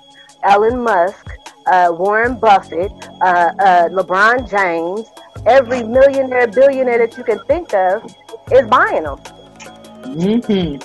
[0.43, 1.25] Elon Musk,
[1.65, 2.91] uh, Warren Buffett,
[3.21, 5.07] uh, uh, LeBron James,
[5.45, 8.03] every millionaire, billionaire that you can think of
[8.51, 9.17] is buying them.
[10.03, 10.77] Mm-hmm.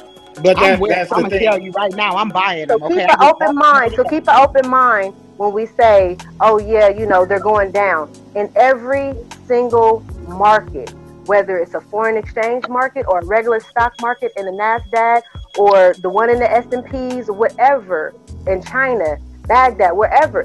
[0.42, 2.68] but that, I'm, with, that's I'm the gonna thing tell you right now, I'm buying
[2.68, 2.88] So them.
[2.88, 3.92] keep Okay, an open mind.
[3.96, 8.10] So keep an open mind when we say, "Oh yeah, you know they're going down."
[8.34, 9.14] In every
[9.46, 10.94] single market,
[11.30, 15.22] whether it's a foreign exchange market or a regular stock market in the Nasdaq
[15.56, 18.12] or the one in the S and P's or whatever
[18.48, 19.16] in China,
[19.46, 20.44] Baghdad, wherever,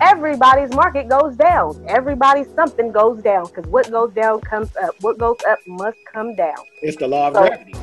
[0.00, 1.78] everybody's market goes down.
[1.88, 4.94] Everybody's something goes down because what goes down comes up.
[5.02, 6.56] What goes up must come down.
[6.80, 7.74] it's the law of So- gravity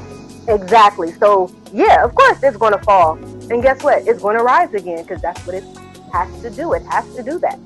[0.47, 1.11] Exactly.
[1.11, 3.19] So yeah, of course it's going to fall,
[3.51, 4.07] and guess what?
[4.07, 5.63] It's going to rise again because that's what it
[6.11, 6.73] has to do.
[6.73, 7.59] It has to do that.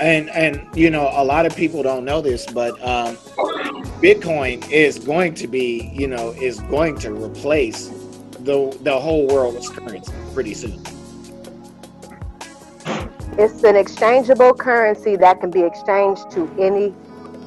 [0.00, 3.16] And and you know a lot of people don't know this but um
[4.00, 7.88] bitcoin is going to be you know is going to replace
[8.40, 10.80] the the whole world's currency pretty soon
[13.38, 16.92] It's an exchangeable currency that can be exchanged to any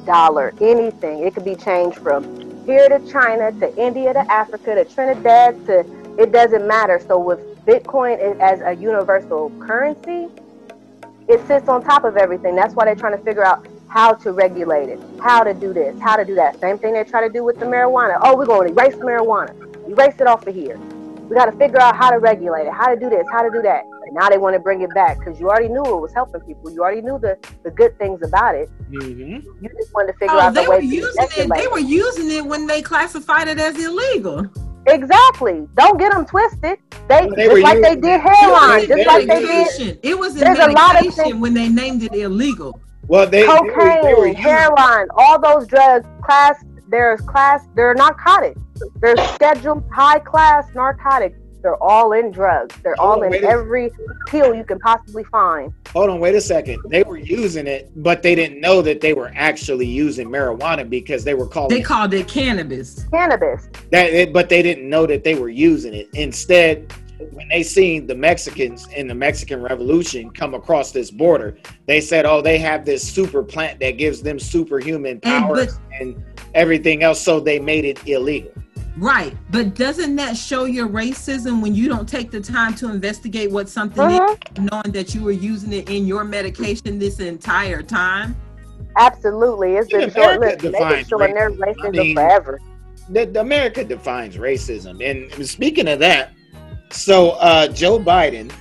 [0.06, 1.22] dollar, anything.
[1.22, 2.24] It can be changed from
[2.64, 5.84] here to China to India to Africa to Trinidad to
[6.18, 6.98] it doesn't matter.
[7.06, 10.28] So with Bitcoin as a universal currency,
[11.28, 12.54] it sits on top of everything.
[12.56, 15.98] That's why they're trying to figure out how to regulate it, how to do this,
[16.00, 16.58] how to do that.
[16.60, 18.18] Same thing they try to do with the marijuana.
[18.22, 19.52] Oh, we're going to erase marijuana,
[19.88, 20.78] erase it off of here.
[21.28, 23.50] We got to figure out how to regulate it, how to do this, how to
[23.50, 23.84] do that.
[23.84, 26.40] And now they want to bring it back because you already knew it was helping
[26.42, 26.70] people.
[26.70, 28.68] You already knew the, the good things about it.
[28.90, 29.46] Mm-hmm.
[29.62, 31.48] You just wanted to figure Oh, out they the were way to using it.
[31.54, 34.46] They were using it when they classified it as illegal.
[34.86, 35.66] Exactly.
[35.76, 36.78] Don't get them twisted.
[37.08, 39.98] They, Well, they just were like they did hairline, They- just like they did.
[40.02, 42.80] It was in There's a lot of things- when they named it illegal.
[43.08, 47.94] Well, they, they were- they were cocaine, using- all those drugs, class, there's class, they're
[47.94, 48.60] narcotics.
[49.00, 51.38] They're scheduled high class narcotics.
[51.62, 52.74] They're all in drugs.
[52.82, 53.90] They're Hold all on, in wait a- every
[54.26, 55.72] pill you can possibly find.
[55.92, 56.80] Hold on, wait a second.
[56.88, 61.22] They were using it, but they didn't know that they were actually using marijuana because
[61.24, 63.04] they were calling They called it cannabis.
[63.12, 63.68] Cannabis.
[63.90, 64.32] that.
[64.32, 66.08] But they didn't know that they were using it.
[66.14, 66.92] Instead,
[67.30, 72.24] when they seen the Mexicans in the Mexican Revolution come across this border, they said,
[72.26, 76.20] "Oh, they have this super plant that gives them superhuman And powers and
[76.54, 78.50] everything else," so they made it illegal.
[78.98, 79.36] Right.
[79.50, 83.68] But doesn't that show your racism when you don't take the time to investigate what
[83.68, 84.32] something Mhm.
[84.32, 88.36] is, knowing that you were using it in your medication this entire time?
[88.98, 89.76] Absolutely.
[89.76, 90.62] It's been Even short America lived.
[90.62, 91.86] They've been defines showing their racism.
[91.86, 92.60] I mean, forever.
[93.08, 95.02] the, the America defines racism.
[95.02, 96.32] And speaking of that,
[96.90, 98.52] so uh, Joe Biden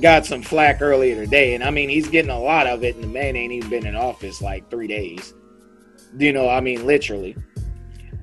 [0.00, 3.04] got some flack earlier today, and I mean he's getting a lot of it, and
[3.04, 5.34] the man ain't even been in office like three days.
[6.18, 7.36] You know, I mean literally.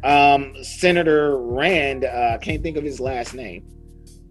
[0.04, 3.66] Um, Senator Rand, uh, I can't think of his last name,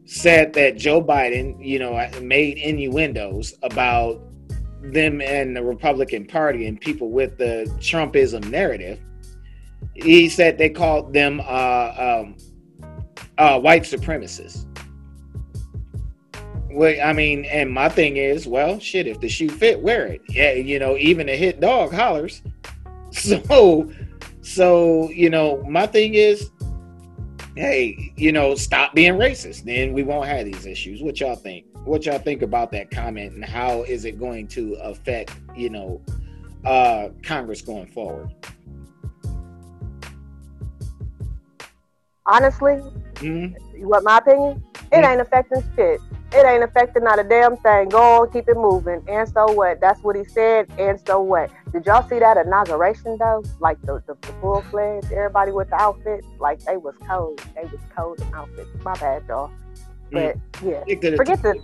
[0.05, 4.23] said that Joe Biden, you know, made innuendos about
[4.83, 9.01] them and the Republican Party and people with the Trumpism narrative
[9.97, 12.37] he said they called them uh, um,
[13.39, 14.65] uh, white supremacists.
[16.71, 20.21] Well, I mean, and my thing is, well, shit, if the shoe fit, wear it.
[20.29, 22.43] Yeah, you know, even a hit dog hollers.
[23.13, 23.91] So,
[24.47, 26.51] so you know, my thing is,
[27.57, 29.65] hey, you know, stop being racist.
[29.65, 31.03] Then we won't have these issues.
[31.03, 31.67] What y'all think?
[31.85, 36.01] What y'all think about that comment, and how is it going to affect, you know,
[36.65, 38.31] uh, Congress going forward?
[42.27, 42.83] Honestly,
[43.15, 43.55] Mhm.
[43.79, 44.63] you want my opinion?
[44.93, 45.13] It Mm.
[45.13, 46.01] ain't affecting shit.
[46.33, 47.89] It ain't affecting not a damn thing.
[47.91, 49.03] Go on, keep it moving.
[49.09, 49.81] And so what?
[49.81, 50.67] That's what he said.
[50.79, 51.51] And so what?
[51.73, 53.43] Did y'all see that inauguration though?
[53.61, 56.27] Like the, the, the full fledged, everybody with the outfits.
[56.39, 57.41] Like they was cold.
[57.55, 58.69] They was cold in outfits.
[58.85, 59.51] My bad, y'all.
[60.13, 61.55] But yeah, to the forget the.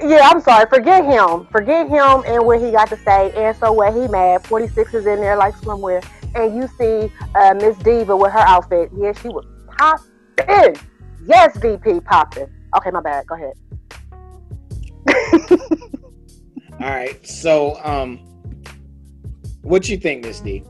[0.00, 0.66] Yeah, I'm sorry.
[0.68, 1.46] Forget him.
[1.52, 3.30] Forget him and what he got to say.
[3.36, 3.94] And so what?
[3.94, 4.44] He mad.
[4.46, 6.04] 46 is in there like swimwear.
[6.34, 8.90] And you see uh, Miss Diva with her outfit.
[8.96, 9.44] Yeah, she was
[9.78, 10.76] popping.
[11.26, 12.48] Yes, VP popping.
[12.76, 13.26] Okay, my bad.
[13.26, 13.54] Go ahead.
[16.80, 17.26] All right.
[17.26, 18.18] So, um,
[19.62, 20.62] what you think, Miss D?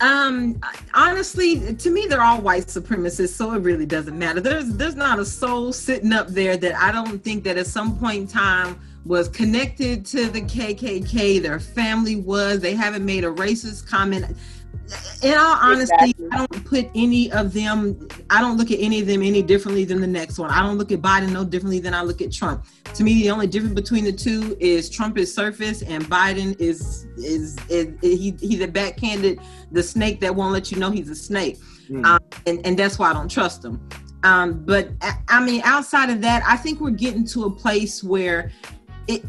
[0.00, 0.58] Um,
[0.94, 4.40] honestly, to me, they're all white supremacists, so it really doesn't matter.
[4.40, 7.98] There's there's not a soul sitting up there that I don't think that at some
[7.98, 11.42] point in time was connected to the KKK.
[11.42, 12.60] Their family was.
[12.60, 14.36] They haven't made a racist comment.
[15.22, 16.28] In all honesty, Exactly.
[16.32, 18.08] I don't put any of them.
[18.30, 20.50] I don't look at any of them any differently than the next one.
[20.50, 22.64] I don't look at Biden no differently than I look at Trump.
[22.94, 27.06] To me, the only difference between the two is Trump is surface and Biden is
[27.16, 29.40] is, is, he he's a backhanded
[29.72, 32.04] the snake that won't let you know he's a snake, Hmm.
[32.04, 33.80] um, and and that's why I don't trust him.
[34.22, 38.02] Um, but I, I mean, outside of that, I think we're getting to a place
[38.02, 38.50] where
[39.06, 39.24] it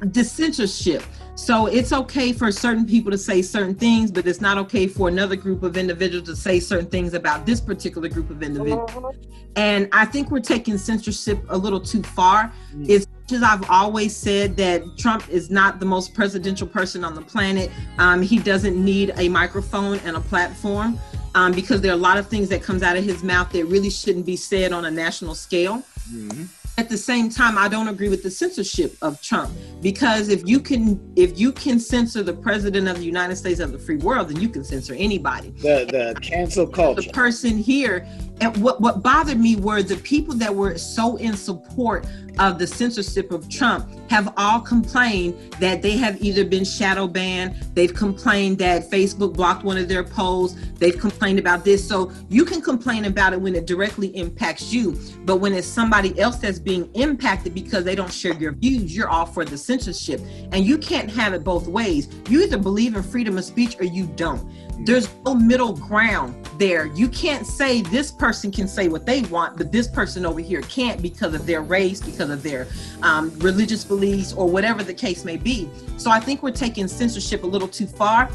[0.00, 1.02] the censorship.
[1.40, 5.08] So it's okay for certain people to say certain things, but it's not okay for
[5.08, 8.90] another group of individuals to say certain things about this particular group of individuals.
[8.90, 9.14] Mhm.
[9.56, 12.52] And I think we're taking censorship a little too far.
[12.90, 17.14] As much as I've always said that Trump is not the most presidential person on
[17.14, 21.00] the planet, um, he doesn't need a microphone and a platform
[21.34, 23.64] um, because there are a lot of things that comes out of his mouth that
[23.64, 26.48] really shouldn't be said on a national scale Mhm.
[26.78, 30.60] At the same time i don't agree with the censorship of trump because if you
[30.60, 34.28] can if you can censor the president of the united states of the free world
[34.28, 37.02] then you can censor anybody The the cancel culture.
[37.02, 38.06] the person here
[38.40, 42.06] and what what bothered me were the people that were so in support
[42.38, 47.54] of the censorship of Trump have all complained that they have either been shadow banned,
[47.74, 51.86] they've complained that Facebook blocked one of their posts, they've complained about this.
[51.86, 56.18] So you can complain about it when it directly impacts you, but when it's somebody
[56.18, 60.20] else that's being impacted because they don't share your views, you're all for the censorship.
[60.52, 62.08] And you can't have it both ways.
[62.30, 64.40] You either believe in freedom of speech or you don't.
[64.40, 64.86] Mm.
[64.86, 66.86] There's no middle ground there.
[66.86, 70.38] You can't say this person person can say what they want, but this person over
[70.38, 72.68] here can't because of their race, because of their
[73.02, 75.68] um, religious beliefs, or whatever the case may be.
[75.96, 78.30] So I think we're taking censorship a little too far,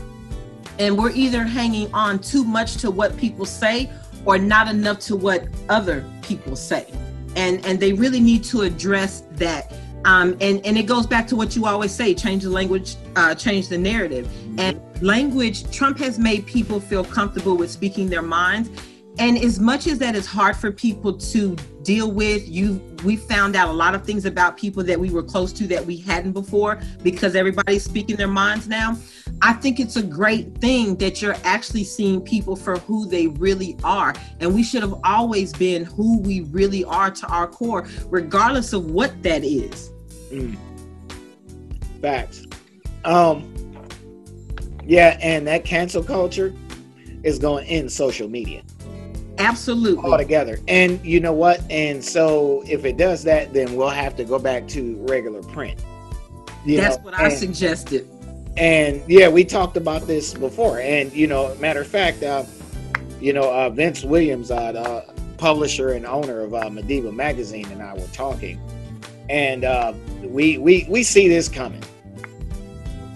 [0.80, 3.90] and we're either hanging on too much to what people say
[4.26, 6.92] or not enough to what other people say.
[7.38, 9.72] And and they really need to address that.
[10.04, 13.34] Um, and and it goes back to what you always say: change the language, uh,
[13.34, 14.30] change the narrative.
[14.58, 18.70] And language, Trump has made people feel comfortable with speaking their minds.
[19.18, 23.56] And as much as that is hard for people to deal with, you we found
[23.56, 26.32] out a lot of things about people that we were close to that we hadn't
[26.32, 28.98] before because everybody's speaking their minds now.
[29.42, 33.78] I think it's a great thing that you're actually seeing people for who they really
[33.84, 34.14] are.
[34.40, 38.90] And we should have always been who we really are to our core, regardless of
[38.90, 39.92] what that is.
[40.32, 40.58] Mm.
[42.02, 42.44] Facts.
[43.06, 43.54] Um,
[44.84, 46.54] yeah, and that cancel culture
[47.24, 48.64] is going in social media
[49.38, 50.04] Absolutely.
[50.10, 50.60] altogether.
[50.68, 51.62] And you know what?
[51.70, 55.84] And so if it does that, then we'll have to go back to regular print.
[56.66, 58.08] You That's know, what I and- suggested.
[58.58, 60.80] and yeah, we talked about this before.
[60.80, 62.44] And you know, matter of fact, uh,
[63.20, 67.82] you know, uh, Vince Williams, uh, the publisher and owner of uh, Mediva magazine, and
[67.82, 68.60] I were talking,
[69.30, 71.84] and uh, we we we see this coming.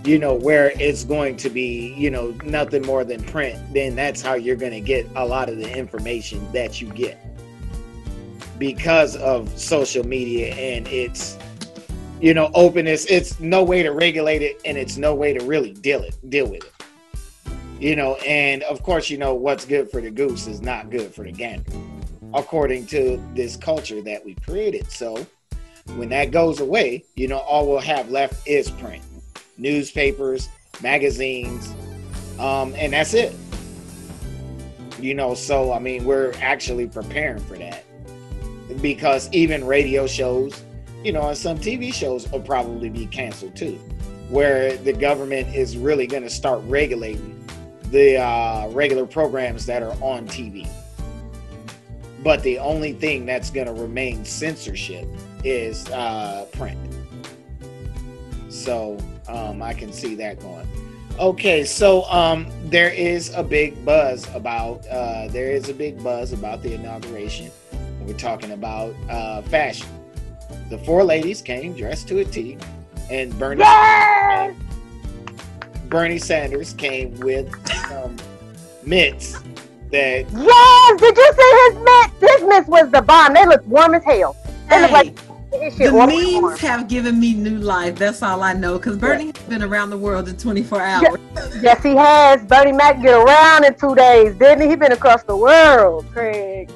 [0.03, 3.59] You know, where it's going to be, you know, nothing more than print.
[3.73, 7.19] Then that's how you're going to get a lot of the information that you get
[8.59, 11.37] because of social media and its
[12.21, 13.05] you know openness.
[13.05, 16.47] It's no way to regulate it and it's no way to really deal it deal
[16.49, 16.73] with it.
[17.79, 21.15] You know and of course you know what's good for the goose is not good
[21.15, 21.71] for the gander
[22.33, 24.91] according to this culture that we created.
[24.91, 25.25] So
[25.95, 29.03] when that goes away you know all we'll have left is print
[29.59, 30.49] newspapers
[30.81, 31.73] magazines
[32.39, 33.35] um and that's it
[34.99, 37.83] you know so i mean we're actually preparing for that
[38.81, 40.63] because even radio shows
[41.03, 43.75] you know, and some TV shows will probably be canceled too,
[44.29, 47.35] where the government is really going to start regulating
[47.83, 50.67] the uh, regular programs that are on TV.
[52.21, 55.07] But the only thing that's going to remain censorship
[55.45, 56.77] is uh, print.
[58.49, 58.97] So
[59.29, 60.67] um, I can see that going.
[61.19, 66.33] Okay, so um, there is a big buzz about uh, there is a big buzz
[66.33, 67.51] about the inauguration.
[68.01, 69.87] We're talking about uh, fashion
[70.69, 72.57] the four ladies came dressed to a T,
[73.09, 74.55] and Bernie Yes!
[75.87, 77.47] Bernie Sanders came with
[77.91, 78.15] um,
[78.85, 79.39] mitts
[79.91, 81.01] that Yes!
[81.01, 82.33] Did you see his mitts?
[82.33, 83.33] His mitts was the bomb.
[83.33, 84.35] They look warm as hell.
[84.69, 86.43] They look Hey, like the warm warm.
[86.43, 87.95] memes have given me new life.
[87.95, 88.77] That's all I know.
[88.77, 91.19] Because Bernie has been around the world in 24 hours.
[91.61, 92.43] Yes, he has.
[92.45, 94.69] Bernie Mac get around in two days, didn't he?
[94.69, 96.69] He been across the world, Craig.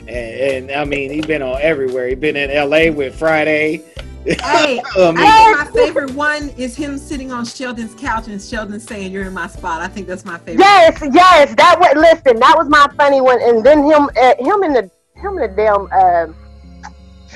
[0.00, 2.08] and, and I mean he's been on everywhere.
[2.08, 2.90] He's been in L.A.
[2.90, 3.82] with Friday.
[4.24, 8.80] Hey, I I think my favorite one is him sitting on Sheldon's couch and Sheldon
[8.80, 10.64] saying, "You're in my spot." I think that's my favorite.
[10.64, 12.40] Yes, yes, that was listen.
[12.40, 15.52] That was my funny one, and then him, uh, him in the him in the
[15.56, 16.32] damn uh,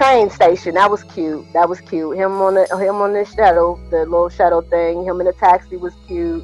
[0.00, 0.74] train station.
[0.74, 1.44] That was cute.
[1.52, 2.16] That was cute.
[2.16, 5.04] Him on the him on the shuttle, the little shuttle thing.
[5.04, 6.42] Him in the taxi was cute.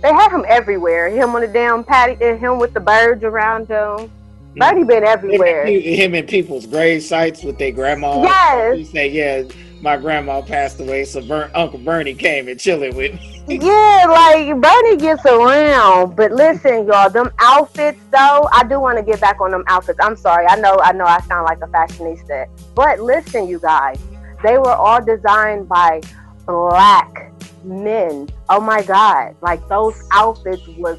[0.00, 1.08] They had him everywhere.
[1.10, 2.14] Him on the damn patty.
[2.14, 4.10] Him with the birds around him.
[4.56, 4.88] Bernie mm.
[4.88, 5.66] been everywhere.
[5.66, 8.22] him in people's grave sites with their grandma.
[8.22, 8.76] Yes.
[8.78, 9.42] He say, "Yeah,
[9.82, 11.20] my grandma passed away, so
[11.54, 17.10] Uncle Bernie came and chilling with me." Yeah, like Bernie gets around, but listen, y'all,
[17.10, 19.98] them outfits though, I do want to get back on them outfits.
[20.02, 24.00] I'm sorry, I know, I know, I sound like a fashionista, but listen, you guys,
[24.42, 26.00] they were all designed by
[26.46, 27.32] black
[27.64, 28.30] men.
[28.48, 30.98] Oh my God, like those outfits was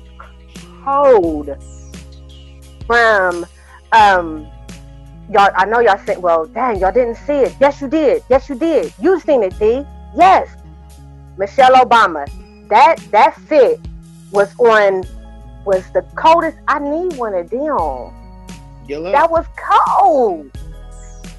[0.83, 1.49] cold.
[2.85, 3.47] From,
[3.91, 4.47] um,
[5.31, 7.55] y'all, I know y'all said, well, dang, y'all didn't see it.
[7.59, 8.23] Yes, you did.
[8.29, 8.93] Yes, you did.
[9.01, 9.83] You seen it, D.
[10.15, 10.55] Yes.
[11.37, 12.25] Michelle Obama.
[12.69, 13.79] That that fit
[14.31, 15.03] was on
[15.65, 16.57] was the coldest.
[16.67, 18.13] I need one of them.
[18.87, 20.51] That was cold.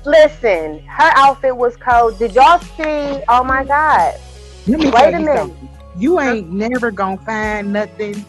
[0.04, 2.18] Listen, her outfit was cold.
[2.18, 3.22] Did y'all see?
[3.28, 4.14] Oh my God!
[4.66, 5.36] Let me Wait a minute.
[5.38, 5.68] something.
[5.98, 8.24] You ain't never gonna find nothing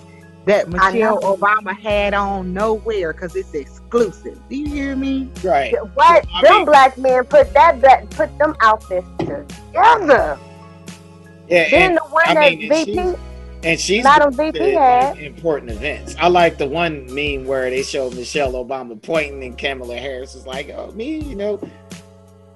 [0.46, 1.20] that Michelle.
[1.22, 4.40] Obama had on nowhere because it's exclusive.
[4.50, 5.30] Do you hear me?
[5.44, 5.74] right.
[5.94, 10.40] What I them mean- black men put that that put them outfits together.
[11.48, 13.16] Yeah, Then and, the one I that mean, VP,
[13.64, 14.22] and she's not
[14.54, 15.18] been VP had.
[15.18, 16.16] important events.
[16.20, 20.46] I like the one meme where they show Michelle Obama pointing and Kamala Harris is
[20.48, 21.60] like, "Oh, me, you know."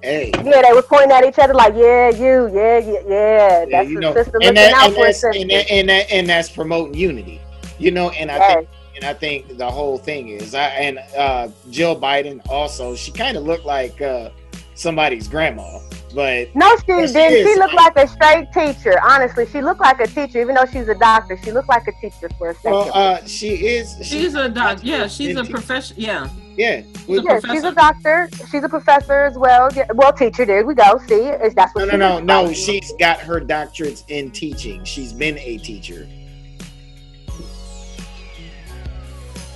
[0.02, 3.64] Hey, Yeah, they were pointing at each other like, yeah, you, yeah, yeah, yeah.
[3.66, 5.70] yeah, That's you the know, sister and looking that, out and for that's and that,
[5.70, 7.40] and that and that's promoting unity,
[7.78, 8.10] you know.
[8.10, 8.54] And I Yes.
[8.56, 13.12] think and I think the whole thing is, I, and uh, Jill Biden also, she
[13.12, 14.30] kind of looked like uh,
[14.74, 15.78] somebody's grandma,
[16.12, 17.46] but No, she Yes, didn't.
[17.46, 17.58] She, is.
[17.58, 18.98] looked like a straight teacher.
[19.02, 21.38] Honestly, she looked like a teacher, even though she's a doctor.
[21.42, 22.70] She looked like a teacher for a second.
[22.72, 23.96] well, uh, she is.
[24.02, 24.78] She's a doc.
[24.82, 25.96] Yeah, she's a and- profession.
[25.98, 28.28] Yeah, Yeah, she's a yeah, she's a doctor.
[28.50, 29.70] She's a professor as well.
[29.74, 30.44] Yeah, well, teacher.
[30.44, 30.98] There we go.
[31.08, 31.86] See, is that's what?
[31.86, 32.24] no, she no, is.
[32.24, 32.52] no.
[32.52, 34.84] She's got her doctorates in teaching.
[34.84, 36.06] She's been a teacher.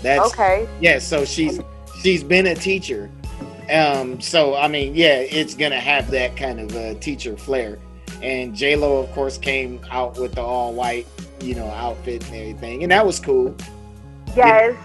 [0.02, 0.68] That's Okay.
[0.80, 0.98] yeah.
[0.98, 1.60] So she's
[2.02, 3.10] she's been a teacher.
[3.70, 4.20] Um.
[4.20, 7.78] So I mean, yeah, it's gonna have that kind of uh, teacher flair.
[8.22, 11.06] And J Lo, of course, came out with the all white,
[11.40, 13.54] you know, outfit and everything, and that was cool.
[14.34, 14.76] Yes.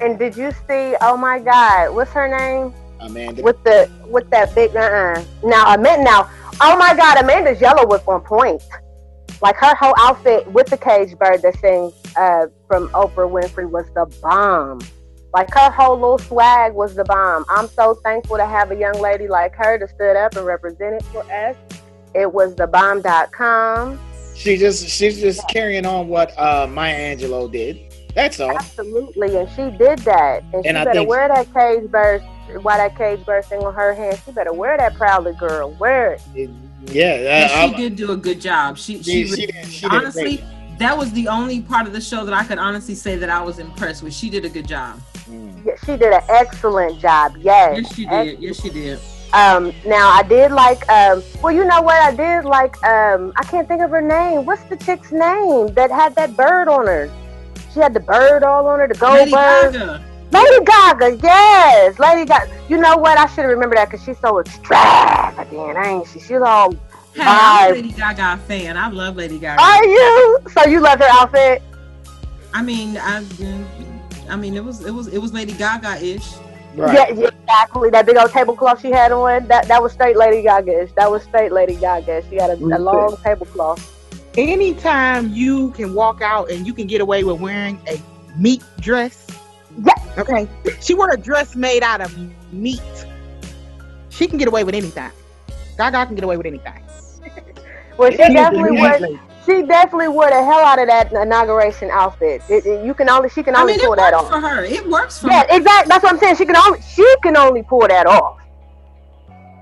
[0.00, 0.96] And did you see?
[1.00, 2.74] Oh my God, what's her name?
[3.00, 3.42] Amanda.
[3.42, 4.74] With the with that big.
[4.74, 5.24] Uh-uh.
[5.44, 6.04] Now Amanda.
[6.04, 6.30] Now,
[6.60, 8.62] oh my God, Amanda's yellow was on point.
[9.40, 13.86] Like her whole outfit with the cage bird that sings uh, from Oprah Winfrey was
[13.94, 14.80] the bomb.
[15.34, 17.44] Like her whole little swag was the bomb.
[17.48, 20.94] I'm so thankful to have a young lady like her to stood up and represent
[20.96, 21.56] it for us.
[22.14, 23.98] It was the bomb.com.
[24.36, 27.78] She just she's just carrying on what uh Maya Angelou did.
[28.14, 28.50] That's all.
[28.56, 30.42] Absolutely, and she did that.
[30.52, 32.24] And, she And I better think- wear that cage burst.
[32.60, 34.20] Why that cage bird thing on her hand?
[34.26, 35.70] She better wear that proudly, girl.
[35.80, 36.22] Wear it.
[36.34, 36.50] It-
[36.86, 38.76] yeah, And uh, she I- did do a good job.
[38.76, 40.78] She she, she, she, did, she honestly great.
[40.78, 43.40] that was the only part of the show that I could honestly say that I
[43.42, 44.12] was impressed with.
[44.12, 45.00] She did a good job.
[45.64, 45.86] Mm.
[45.86, 47.36] She did an excellent job.
[47.38, 47.78] Yes.
[47.82, 48.40] Yes, she did.
[48.40, 48.98] Yes, she did.
[49.32, 50.86] Um, now I did like.
[50.88, 51.96] Um, well, you know what?
[51.96, 52.82] I did like.
[52.84, 54.44] Um, I can't think of her name.
[54.44, 57.10] What's the chick's name that had that bird on her?
[57.72, 58.88] She had the bird all on her.
[58.88, 59.72] The gold Lady bird.
[59.72, 60.04] Gaga.
[60.32, 62.50] Lady Gaga, yes, Lady Gaga.
[62.68, 63.18] You know what?
[63.18, 66.20] I should have remembered that because she's so extravagant, ain't she?
[66.20, 66.72] She's all.
[67.14, 67.74] Hey, I'm a.
[67.74, 68.76] Lady Gaga fan.
[68.76, 69.60] I love Lady Gaga.
[69.62, 70.38] Are you?
[70.52, 71.62] So you love her outfit?
[72.54, 73.24] I mean, I,
[74.28, 76.34] I mean, it was it was it was Lady Gaga ish.
[76.74, 76.94] Right.
[76.94, 77.90] Yeah, yeah, exactly.
[77.90, 79.46] That big old tablecloth she had on.
[79.48, 80.84] That that was straight Lady Gaga.
[80.84, 80.92] Ish.
[80.92, 82.24] That was straight Lady Gaga.
[82.28, 83.88] She had a, a long tablecloth.
[84.38, 88.00] Anytime you can walk out and you can get away with wearing a
[88.38, 89.26] meat dress.
[89.84, 89.92] Yeah.
[90.16, 90.48] Okay.
[90.80, 92.16] She wore a dress made out of
[92.52, 92.80] meat.
[94.08, 95.10] She can get away with anything.
[95.76, 96.82] Gaga can get away with anything.
[97.98, 99.18] Well, she Yeah, definitely yeah.
[99.44, 102.42] She definitely wore the hell out of that inauguration outfit.
[102.48, 104.30] It, it- you can only she can I only mean, it pull that works off.
[104.30, 104.64] for her.
[104.64, 105.56] It works for Yeah, her.
[105.56, 105.88] exactly.
[105.88, 106.36] That's what I'm saying.
[106.36, 108.38] She can only she can only pull that off.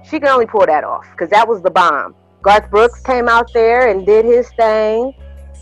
[0.04, 2.14] She can only pull that off because that was the bomb.
[2.42, 5.14] Garth Brooks came out there and did his thing,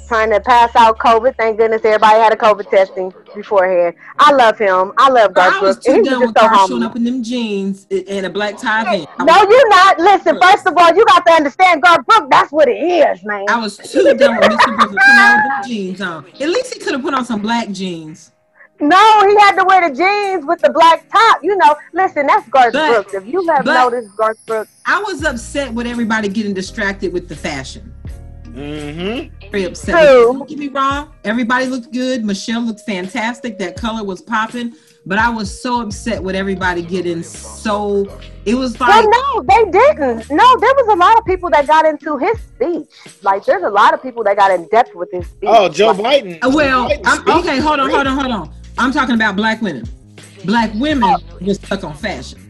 [0.09, 1.37] trying to pass out COVID.
[1.37, 3.95] Thank goodness everybody had a COVID testing beforehand.
[4.19, 4.93] I love him.
[4.99, 5.87] I love Garth I was Brooks.
[5.87, 8.83] too done with so her showing up in them jeans and a black tie.
[8.83, 9.99] No, was, you're not.
[9.99, 12.27] Listen, first of all, you got to understand Garth Brooks.
[12.31, 13.45] That's what it is, man.
[13.49, 14.77] I was too done with Mr.
[14.77, 16.25] Brooks to come out with them jeans on.
[16.41, 18.33] At least he could have put on some black jeans.
[18.81, 18.97] No,
[19.29, 21.41] he had to wear the jeans with the black top.
[21.43, 23.15] You know, listen, that's Garth But- Brooks.
[23.15, 27.35] If you have noticed Garth Brooks, I was upset with everybody getting distracted with the
[27.37, 27.93] fashion.
[28.59, 29.51] Mm-hmm.
[29.51, 29.95] Very upset.
[29.95, 30.33] True.
[30.33, 31.13] Don't get me wrong.
[31.25, 32.25] Everybody looked good.
[32.25, 33.59] Michelle looked fantastic.
[33.59, 34.75] That color was popping.
[35.07, 38.07] But I was so upset with everybody getting so.
[38.45, 40.29] It was like well, no, they didn't.
[40.29, 42.91] No, there was a lot of people that got into his speech.
[43.23, 45.49] Like, there's a lot of people that got in depth with his speech.
[45.51, 46.39] Oh, Joe Like, Biden.
[46.43, 48.55] Uh, Well, Joe Biden's I'm, okay, hold on, hold on, hold on.
[48.77, 49.89] I'm talking about black women.
[50.45, 52.48] Black women just stuck on fashion.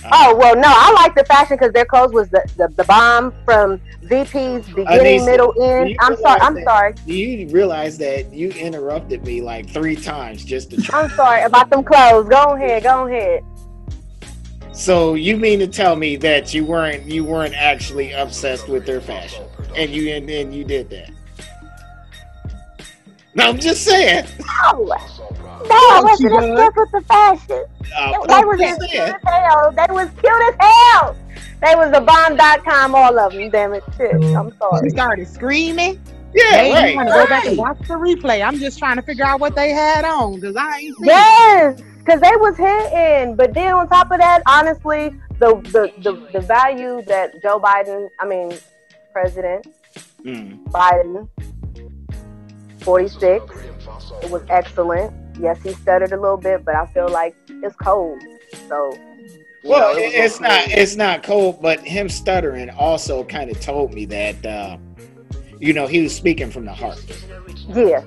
[0.00, 0.12] Great.
[0.12, 3.32] Oh well, no, I like the fashion because their clothes was the, the, the bomb
[3.44, 5.96] from VP's oh, beginning, Anissa, middle, end.
[6.00, 6.40] I'm sorry.
[6.40, 6.94] I'm that- sorry.
[7.06, 11.02] Do you realize that you interrupted me like three times just to try?
[11.02, 12.28] I'm sorry about them clothes.
[12.28, 12.82] Go ahead.
[12.82, 13.44] Go ahead.
[14.72, 19.00] So you mean to tell me that you weren't you weren't actually obsessed with their
[19.00, 19.44] fashion,
[19.76, 21.10] and you and then you did that?
[23.34, 24.26] No, I'm just saying.
[24.38, 27.64] No, no, I wasn't she obsessed with the fashion.
[27.96, 29.72] Uh, They I'm was just as cute as hell.
[29.72, 31.16] They was cute as hell.
[31.60, 33.50] They was the bomb.com, all of them.
[33.50, 34.14] Damn it, shit.
[34.14, 34.88] I'm sorry.
[34.88, 36.00] She started screaming.
[36.34, 36.90] Yeah, Hey, right.
[36.90, 38.44] you want to go back and watch the replay.
[38.46, 41.06] I'm just trying to figure out what they had on because I ain't seen.
[41.06, 43.34] Yes, because they was hitting.
[43.34, 48.08] But then on top of that, honestly, the, the the the value that Joe Biden,
[48.20, 48.52] I mean,
[49.12, 49.66] President
[50.24, 50.62] Mm.
[50.64, 51.28] Biden,
[52.80, 53.44] 46,
[54.22, 55.14] it was excellent.
[55.40, 58.20] Yes, he stuttered a little bit, but I feel like it's cold.
[58.68, 58.96] So,
[59.62, 63.94] Well, know, it it's not it's not cold, but him stuttering also kind of told
[63.94, 64.76] me that uh,
[65.60, 67.04] you know he was speaking from the heart.
[67.68, 68.02] Yeah,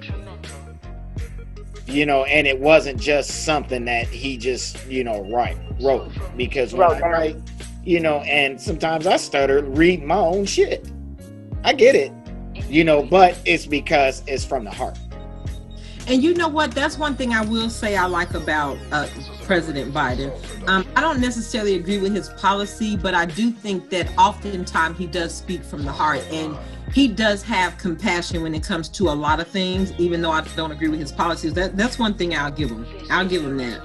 [1.86, 6.74] You know, and it wasn't just something that he just you know write wrote because
[6.74, 7.38] when Wrote I write,
[7.84, 10.90] you know, and sometimes I stutter reading my own shit.
[11.64, 12.12] I get it,
[12.72, 14.98] you know, but it's because it's from the heart.
[16.08, 16.72] And you know what?
[16.72, 19.08] That's one thing I will say I like about uh,
[19.44, 20.32] President Biden.
[20.68, 25.06] Um, I don't necessarily agree with his policy, but I do think that oftentimes he
[25.06, 26.58] does speak from the heart and
[26.92, 30.42] he does have compassion when it comes to a lot of things, even though I
[30.56, 31.54] don't agree with his policies.
[31.54, 32.86] That that's one thing I'll give him.
[33.10, 33.82] I'll give him that.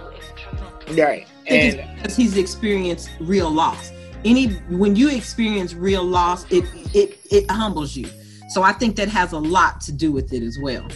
[0.92, 1.26] Right.
[1.46, 3.92] And because he's experienced real loss.
[4.24, 6.64] Any when you experience real loss, it
[6.94, 8.08] it it humbles you.
[8.48, 10.86] So I think that has a lot to do with it as well.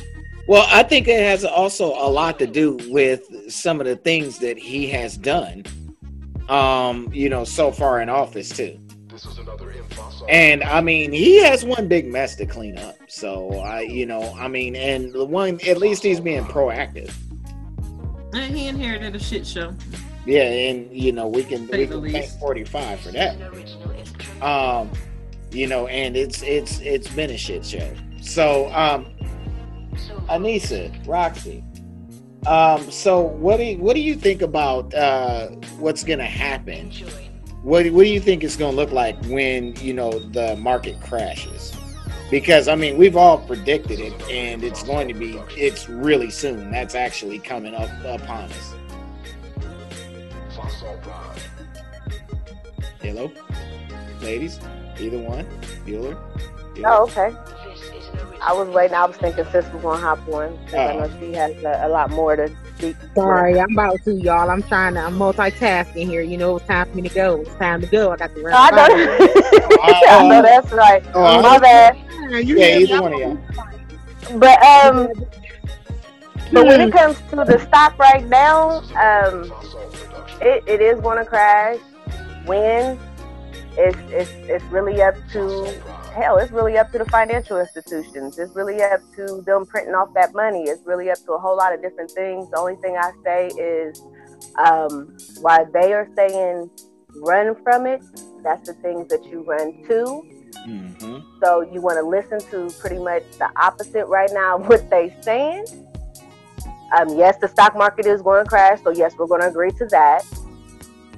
[0.47, 4.39] Well, I think it has also a lot to do with some of the things
[4.39, 5.65] that he has done,
[6.49, 8.79] um, you know, so far in office too.
[9.09, 10.27] This was another impossible.
[10.29, 12.97] And I mean, he has one big mess to clean up.
[13.09, 17.15] So I, you know, I mean, and the one at least he's being proactive.
[18.33, 19.75] And he inherited a shit show.
[20.27, 23.37] Yeah, and you know we can we can thank forty five for that.
[24.43, 24.91] Um,
[25.53, 27.93] you know, and it's it's it's been a shit show.
[28.21, 29.07] So, um,
[30.29, 31.65] Anissa, Roxy,
[32.47, 35.49] um, so what do you, what do you think about uh,
[35.79, 36.91] what's gonna happen?
[37.63, 40.99] What, what do you think it's going to look like when you know the market
[41.03, 41.77] crashes?
[42.31, 46.71] Because i mean we've all predicted it and it's going to be it's really soon.
[46.71, 48.75] That's actually coming up upon us.
[53.03, 53.31] Hello?
[54.23, 54.59] Ladies
[55.01, 55.47] either one
[55.87, 56.17] Bueller?
[56.85, 57.35] oh okay
[58.43, 58.97] I was waiting.
[58.97, 61.89] I was thinking sis was gonna hop on because I know she has a, a,
[61.89, 62.97] lot more to speak.
[63.15, 64.51] Sorry, I'm about to, y'all.
[64.51, 65.01] I'm trying to.
[65.01, 66.23] I'm multitasking here.
[66.23, 67.43] You know, it's time for me to go.
[67.43, 68.13] It's time to go.
[68.13, 68.55] I got to run.
[68.57, 68.87] I know.
[70.09, 71.05] I know that's right.
[71.15, 71.99] Oh, My bad.
[72.31, 73.39] Yeah, either one of y'all.
[74.39, 75.09] But um,
[76.53, 79.53] but when it comes to the stock right now, um,
[80.41, 81.79] it, it is going to crash.
[82.47, 82.99] When
[83.81, 85.65] it's it's it's really up to
[86.15, 88.39] hell, it's really up to the financial institutions.
[88.39, 90.65] It's really up to them printing off that money.
[90.65, 92.51] It's really up to a whole lot of different things.
[92.51, 94.03] The only thing I say is
[94.59, 96.71] um, why they are saying
[97.17, 98.03] run from it,
[98.43, 100.25] that's the things that you run to.
[100.67, 101.19] Mm-hmm.
[101.43, 105.67] So you want to listen to pretty much the opposite right now what they're saying.
[106.97, 109.71] Um, yes, the stock market is going to crash, so yes, we're going to agree
[109.73, 110.25] to that.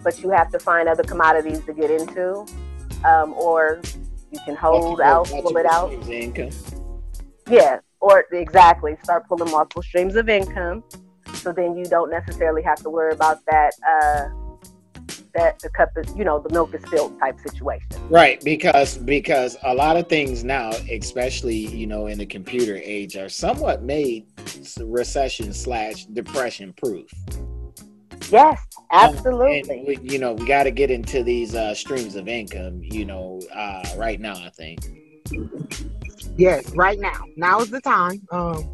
[0.03, 2.47] But you have to find other commodities to get into,
[3.05, 3.81] um, or
[4.31, 5.93] you can hold out, pull it out.
[7.49, 10.83] Yeah, or exactly start pulling multiple streams of income.
[11.35, 13.73] So then you don't necessarily have to worry about that.
[13.89, 14.43] Uh,
[15.35, 17.87] that the cup is, you know, the milk is spilled type situation.
[18.09, 23.17] Right, because because a lot of things now, especially you know in the computer age,
[23.17, 24.27] are somewhat made
[24.81, 27.11] recession slash depression proof.
[28.31, 28.61] Yes,
[28.91, 29.81] absolutely.
[29.81, 32.83] Um, we, you know, we got to get into these uh, streams of income.
[32.83, 34.81] You know, uh, right now, I think.
[36.37, 37.25] Yes, right now.
[37.37, 38.23] Now is the time.
[38.31, 38.68] Um,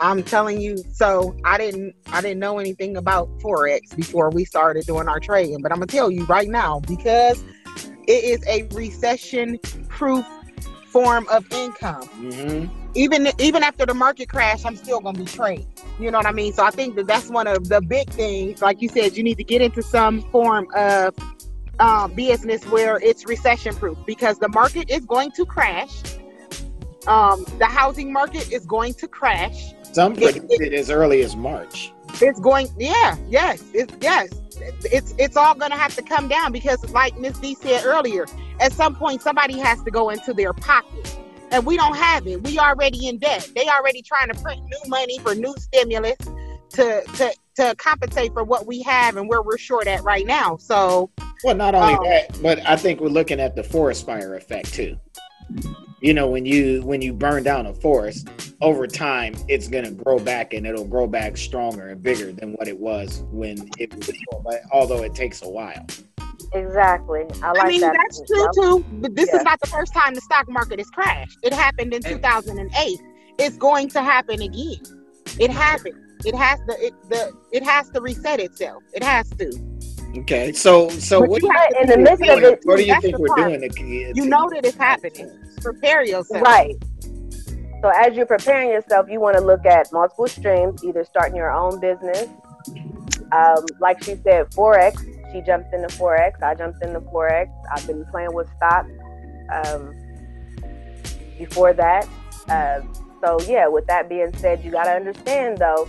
[0.00, 0.78] I'm telling you.
[0.92, 5.60] So I didn't, I didn't know anything about forex before we started doing our trading,
[5.62, 7.42] but I'm gonna tell you right now because
[8.08, 10.26] it is a recession-proof
[10.86, 12.02] form of income.
[12.02, 12.90] Mm-hmm.
[12.94, 15.66] Even even after the market crash, I'm still gonna be trading.
[15.98, 16.52] You know what I mean?
[16.52, 18.62] So I think that that's one of the big things.
[18.62, 21.14] Like you said, you need to get into some form of
[21.78, 26.02] um, business where it's recession proof because the market is going to crash.
[27.06, 29.74] Um, the housing market is going to crash.
[29.92, 31.92] Some predicted it, it, as early as March.
[32.20, 34.28] It's going, yeah, yes, it's yes,
[34.84, 38.26] it's it's all going to have to come down because, like Miss D said earlier,
[38.60, 41.18] at some point somebody has to go into their pocket
[41.52, 42.42] and we don't have it.
[42.42, 43.48] We already in debt.
[43.54, 46.16] They already trying to print new money for new stimulus
[46.70, 50.56] to to to compensate for what we have and where we're short at right now.
[50.56, 51.10] So,
[51.44, 54.72] well, not only um, that, but I think we're looking at the forest fire effect
[54.72, 54.96] too.
[56.00, 58.28] You know, when you when you burn down a forest,
[58.60, 62.54] over time it's going to grow back and it'll grow back stronger and bigger than
[62.54, 64.10] what it was when it was.
[64.42, 65.86] But although it takes a while.
[66.52, 67.24] Exactly.
[67.42, 67.96] I like I mean, that.
[67.96, 68.84] that's true too.
[69.00, 71.38] But this is not the first time the stock market has crashed.
[71.42, 73.00] It happened in 2008.
[73.38, 74.80] It's going to happen again.
[75.38, 75.96] It happened.
[76.24, 76.84] It has to.
[76.84, 77.32] It the.
[77.52, 78.82] It has to reset itself.
[78.92, 79.50] It has to.
[80.18, 83.34] Okay, so so but what, in the midst of it, what do you think we're
[83.34, 83.70] doing?
[83.70, 83.82] To,
[84.14, 85.30] you know that it's happening.
[85.62, 86.42] Prepare yourself.
[86.42, 86.76] Right.
[87.80, 91.50] So as you're preparing yourself, you want to look at multiple streams, either starting your
[91.50, 92.28] own business,
[93.32, 96.42] um, like she said, forex she jumped into forex.
[96.42, 97.50] I jumped into forex.
[97.74, 98.90] I've been playing with stocks
[99.52, 99.94] um,
[101.38, 102.06] before that.
[102.48, 102.80] Uh,
[103.24, 105.88] so yeah, with that being said, you got to understand though,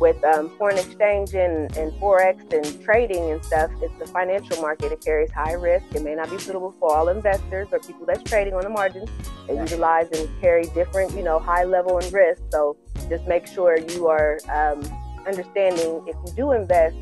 [0.00, 4.92] with um, foreign exchange and, and forex and trading and stuff, it's the financial market.
[4.92, 5.86] It carries high risk.
[5.94, 9.10] It may not be suitable for all investors or people that's trading on the margins.
[9.46, 12.42] They utilize and carry different, you know, high level and risk.
[12.50, 12.76] So
[13.08, 14.82] just make sure you are um,
[15.26, 16.96] understanding if you do invest,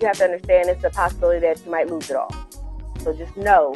[0.00, 2.34] you have to understand it's a possibility that you might lose it all.
[3.00, 3.74] So just know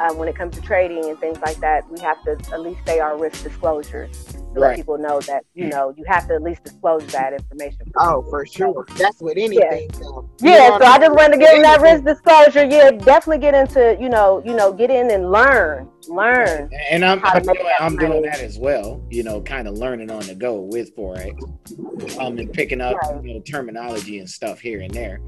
[0.00, 2.80] um, when it comes to trading and things like that, we have to at least
[2.86, 4.68] say our risk disclosures to Right.
[4.68, 7.80] let people know that you know you have to at least disclose that information.
[7.96, 8.86] Oh, for sure.
[8.96, 9.92] That's with anything.
[9.94, 12.64] so, Yeah, so I just wanted to get them that risk disclosure.
[12.64, 16.70] Yeah, definitely get into you know you know get in and learn, learn.
[16.88, 19.04] And I'm I'm, doing, that I'm doing that as well.
[19.10, 21.34] You know, kind of learning on the go with forex,
[22.20, 23.24] um, and picking up Right.
[23.24, 25.20] you know terminology and stuff here and there.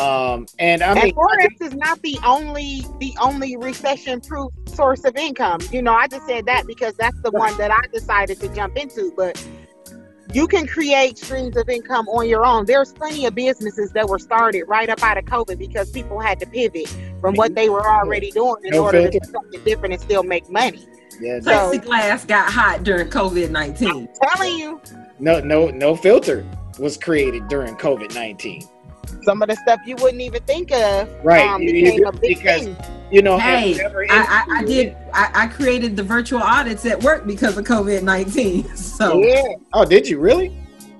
[0.00, 5.04] Um, and I And mean, forex is not the only the only recession proof source
[5.04, 5.60] of income.
[5.72, 8.76] You know, I just said that because that's the one that I decided to jump
[8.76, 9.12] into.
[9.16, 9.42] But
[10.32, 12.66] you can create streams of income on your own.
[12.66, 16.38] There's plenty of businesses that were started right up out of COVID because people had
[16.40, 16.88] to pivot
[17.20, 20.22] from what they were already doing in No order to do something different and still
[20.22, 20.86] make money.
[21.20, 24.06] yeah, So- no, Plexiglass got hot during COVID nineteen.
[24.22, 24.80] telling you,
[25.18, 26.44] no, no, no filter
[26.78, 28.68] was created during COVID nineteen.
[29.22, 32.08] Some of the stuff you wouldn't even think of Right, um, you- you became do-
[32.08, 32.76] a big because- thing.
[33.10, 34.94] You know, Hey, I, I, I did.
[35.14, 38.64] I, I created the virtual audits at work because of COVID nineteen.
[38.76, 39.42] So Yeah,
[39.72, 40.54] Oh, did you really?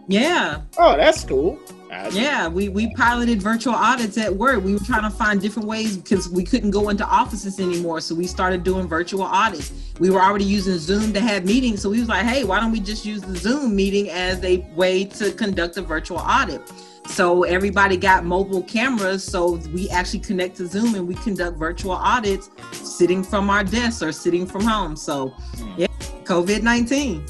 [0.06, 1.58] yeah, Oh, that's cool.
[1.92, 2.48] I- yeah.
[2.48, 4.64] We we piloted virtual audits at work.
[4.64, 8.00] We were trying to find different ways because we couldn't go into offices anymore.
[8.00, 9.70] So we started doing virtual audits.
[10.00, 11.82] We were already using Zoom to have meetings.
[11.82, 14.58] So we was like, hey, why don't we just use the Zoom meeting as a
[14.76, 16.62] way to conduct a virtual audit?
[17.08, 19.24] So everybody got mobile cameras.
[19.24, 24.02] So we actually connect to Zoom and we conduct virtual audits sitting from our desks
[24.02, 24.94] or sitting from home.
[24.94, 25.34] So
[25.76, 25.88] yeah,
[26.24, 27.24] COVID 19.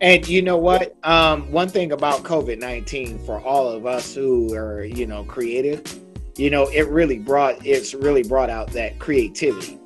[0.00, 0.96] And you know what?
[1.04, 5.82] Um, one thing about COVID nineteen for all of us who are, you know, creative,
[6.36, 9.78] you know, it really brought it's really brought out that creativity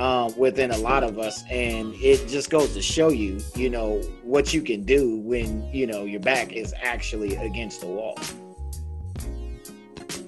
[0.00, 4.00] um, within a lot of us, and it just goes to show you, you know,
[4.22, 8.18] what you can do when you know your back is actually against the wall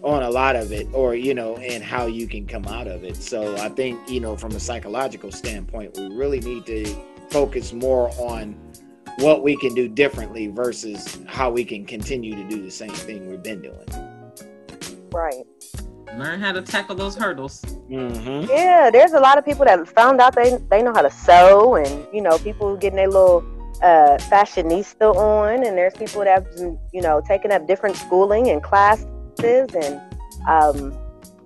[0.02, 3.02] on a lot of it, or you know, and how you can come out of
[3.02, 3.16] it.
[3.16, 6.94] So I think you know, from a psychological standpoint, we really need to
[7.30, 8.54] focus more on
[9.20, 13.30] what we can do differently versus how we can continue to do the same thing
[13.30, 13.86] we've been doing.
[15.10, 15.44] Right.
[16.16, 17.62] Learn how to tackle those hurdles.
[17.90, 18.50] Mm-hmm.
[18.50, 21.76] Yeah, there's a lot of people that found out they they know how to sew,
[21.76, 23.44] and you know, people getting their little
[23.82, 28.50] uh, fashionista on, and there's people that have been, you know taking up different schooling
[28.50, 29.06] and classes,
[29.42, 30.00] and
[30.48, 30.94] um,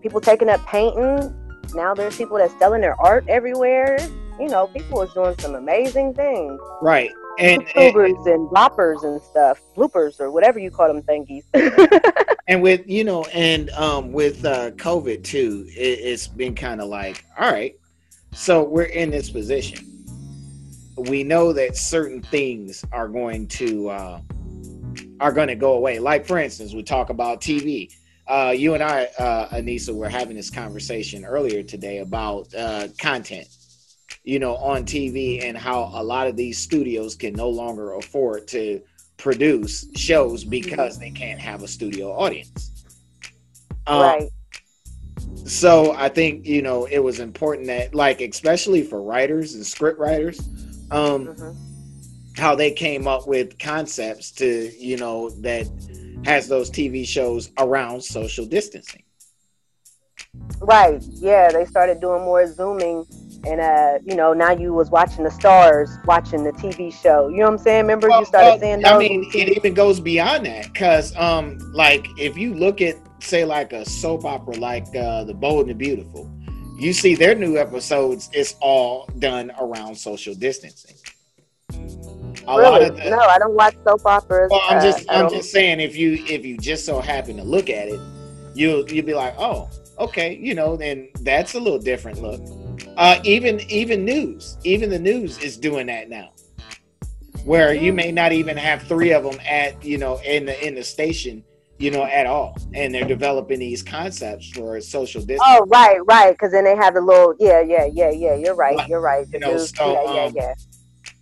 [0.02, 1.32] people taking up painting.
[1.74, 3.98] Now there's people that's selling their art everywhere.
[4.40, 6.60] You know, people is doing some amazing things.
[6.82, 7.10] Right.
[7.38, 11.44] And, and YouTubers and bloppers and stuff, bloopers or whatever you call them thingies.
[12.48, 16.88] and with you know, and um with uh COVID too, it, it's been kind of
[16.88, 17.78] like, all right,
[18.32, 19.84] so we're in this position.
[20.96, 24.20] We know that certain things are going to uh
[25.20, 25.98] are going to go away.
[25.98, 27.92] Like for instance, we talk about TV.
[28.26, 33.46] Uh, you and I, uh, Anissa, were having this conversation earlier today about uh, content.
[34.26, 38.46] You know, on TV and how a lot of these studios can no longer afford
[38.48, 38.82] to
[39.16, 42.84] produce shows because they can't have a studio audience.
[43.86, 44.28] Um, right.
[45.46, 49.98] So I think you know it was important that, like, especially for writers and script
[49.98, 50.38] writers,
[50.90, 51.52] um, hmm
[52.38, 55.66] how they came up with concepts to you know that
[56.24, 59.02] has those TV shows around social distancing.
[60.60, 61.02] Right.
[61.14, 63.06] Yeah, they started doing more zooming
[63.46, 67.28] and uh, you know, now you was watching the stars watching the TV show.
[67.28, 67.82] You know what I'm saying?
[67.82, 71.58] Remember Well, you started well, seeing I mean, it even goes beyond that because, um,
[71.72, 75.70] like, if you look at, say, like a soap opera like uh, The Bold and
[75.70, 76.30] the Beautiful,
[76.78, 78.28] you see their new episodes.
[78.32, 80.96] It's all done around social distancing.
[82.48, 82.90] A really?
[82.90, 84.50] the, no, I don't watch soap operas.
[84.50, 87.36] well, I'm Uh, just, I I'm just saying, if you, if you just so happen
[87.36, 88.00] to look at it,
[88.54, 89.68] you'll, you'll be like, oh,
[89.98, 92.40] okay, you know, then that's a little different look.
[92.96, 96.30] Uh, even, even news, even the news is doing that now
[97.44, 100.74] where you may not even have three of them at you know in the in
[100.74, 101.44] the station
[101.78, 106.32] you know at all and they're developing these concepts for social distance Oh, right, right.
[106.32, 108.34] Because then they have the little, yeah, yeah, yeah, yeah.
[108.34, 108.88] You're right.
[108.88, 109.26] You're right.
[109.30, 110.54] The You know, news- so, yeah, yeah, um, yeah.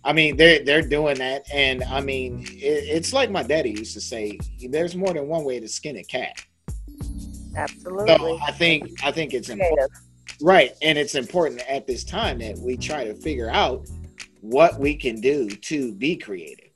[0.03, 3.93] i mean they're they're doing that and i mean it, it's like my daddy used
[3.93, 4.39] to say
[4.69, 6.41] there's more than one way to skin a cat
[7.55, 8.15] Absolutely.
[8.15, 9.91] so i think i think it's important.
[10.41, 13.87] Right and it's important at this time that we try to figure out
[14.41, 16.69] what we can do to be creative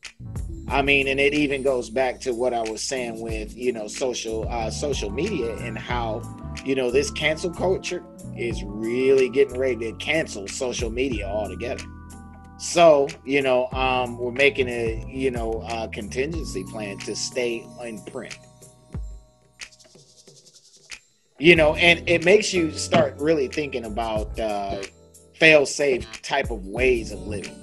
[0.67, 3.87] i mean and it even goes back to what i was saying with you know
[3.87, 6.21] social uh social media and how
[6.65, 8.03] you know this cancel culture
[8.37, 11.85] is really getting ready to cancel social media altogether
[12.59, 18.03] So, you know, um, we're making a, you know, a contingency plan to stay in
[18.03, 18.37] print.
[21.39, 24.81] You know, and it makes you start really thinking about uh,
[25.35, 27.55] fail safe type of ways of living.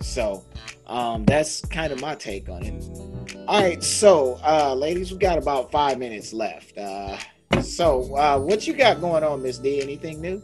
[0.00, 0.44] So,
[0.88, 3.36] um, that's kind of my take on it.
[3.46, 6.76] All right, so uh, ladies, we got about five minutes left.
[6.76, 7.16] Uh,
[7.62, 9.80] so, uh, what you got going on, Miss D?
[9.80, 10.42] Anything new?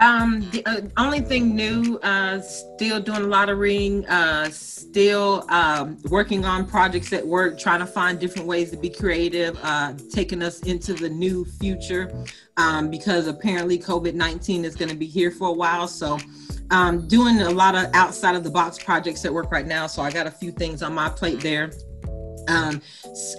[0.00, 5.46] Um, the uh, only thing new, uh, still doing a lot of ring, uh, still
[5.50, 9.94] um, working on projects at work, trying to find different ways to be creative, uh,
[10.12, 12.24] taking us into the new future
[12.56, 15.86] um, because apparently COVID 19 is going to be here for a while.
[15.86, 16.18] So,
[16.70, 19.86] um, doing a lot of outside of the box projects at work right now.
[19.86, 21.70] So, I got a few things on my plate there.
[22.46, 22.82] Um,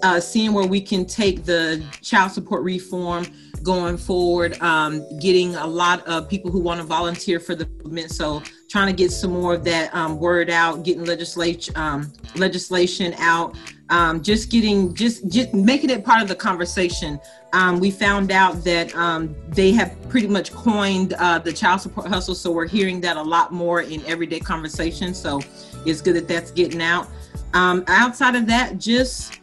[0.01, 3.25] uh, seeing where we can take the child support reform
[3.63, 8.11] going forward, um, getting a lot of people who want to volunteer for the movement.
[8.11, 13.13] So trying to get some more of that um, word out, getting legislation um, legislation
[13.17, 13.55] out,
[13.89, 17.19] um, just getting just just making it part of the conversation.
[17.53, 22.07] Um, we found out that um, they have pretty much coined uh, the child support
[22.07, 25.13] hustle, so we're hearing that a lot more in everyday conversation.
[25.13, 25.41] So
[25.85, 27.07] it's good that that's getting out.
[27.53, 29.39] outside of that, just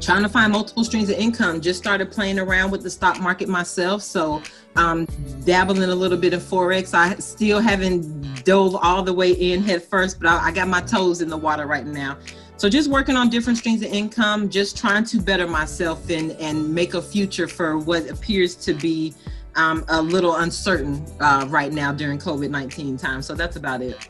[0.00, 1.60] trying to find multiple streams of income.
[1.60, 4.02] Just started playing around with the stock market myself.
[4.02, 4.42] So
[4.76, 5.06] um,
[5.44, 6.94] dabbling a little bit in Forex.
[6.94, 10.80] I still haven't dove all the way in head first, but I, I got my
[10.80, 12.18] toes in the water right now.
[12.58, 16.74] So just working on different streams of income, just trying to better myself and, and
[16.74, 19.14] make a future for what appears to be
[19.56, 23.20] um, a little uncertain uh, right now during COVID-19 time.
[23.20, 24.08] So that's about it.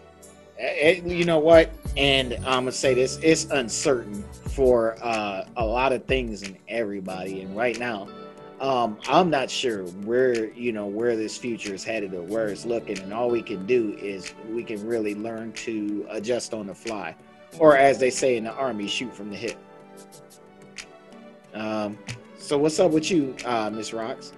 [0.59, 1.05] it.
[1.05, 1.71] You know what?
[1.97, 4.25] And I'm gonna say this: it's uncertain
[4.57, 7.43] for uh, a lot of things and everybody.
[7.43, 8.09] And right now,
[8.59, 12.65] um, I'm not sure where you know where this future is headed or where it's
[12.65, 12.99] looking.
[13.01, 17.15] And all we can do is we can really learn to adjust on the fly,
[17.59, 19.59] or as they say in the army, shoot from the hip.
[21.53, 21.99] Um,
[22.39, 24.33] so what's up with you, uh, Miss Rocks?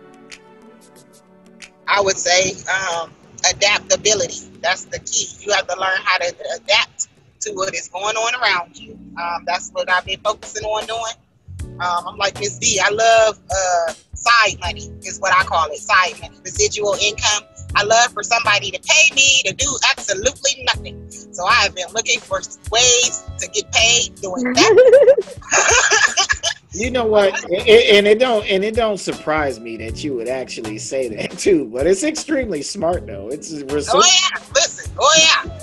[1.87, 3.12] I would say um,
[3.49, 4.49] adaptability.
[4.61, 5.29] That's the key.
[5.47, 7.09] You have to learn how to adapt
[7.41, 8.99] to what is going on around you.
[9.20, 11.78] Um, that's what I've been focusing on doing.
[11.80, 12.80] Um, I'm like Miss D.
[12.82, 15.78] I love uh, side money, is what I call it.
[15.78, 17.45] Side money, residual income.
[17.74, 21.11] I love for somebody to pay me to do absolutely nothing.
[21.11, 26.34] So I have been looking for ways to get paid doing that.
[26.73, 27.33] You know what?
[27.49, 31.39] It, and it don't and it don't surprise me that you would actually say that
[31.39, 31.64] too.
[31.73, 33.29] But it's extremely smart though.
[33.29, 35.45] It's we're so- oh yeah, listen, oh yeah.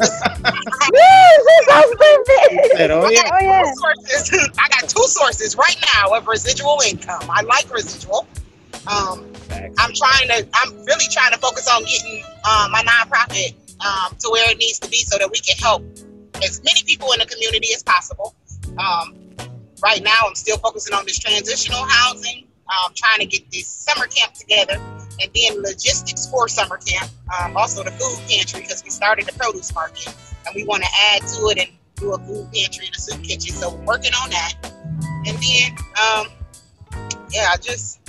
[0.91, 1.36] Woo!
[2.76, 3.72] said, oh yeah, oh yeah.
[3.74, 4.49] Sources.
[4.60, 7.30] I got two sources right now of residual income.
[7.30, 8.28] I like residual.
[8.88, 10.47] Um, I'm trying to.
[10.53, 13.53] I'm really trying to focus on getting um, my nonprofit
[13.86, 15.84] um, to where it needs to be so that we can help
[16.43, 18.36] as many people in the community as possible.
[18.78, 19.16] Um,
[19.82, 22.47] right now I'm still focusing on this transitional housing.
[22.67, 24.73] I'm trying to get this summer camp together
[25.21, 27.11] and then logistics for summer camp.
[27.39, 30.13] Um, also the food pantry because we started the produce market
[30.45, 33.23] and we want to add to it and do a food pantry and a soup
[33.23, 33.53] kitchen.
[33.53, 34.53] So we're working on that.
[35.26, 35.71] And then,
[36.01, 36.28] um,
[37.32, 37.99] yeah, I just,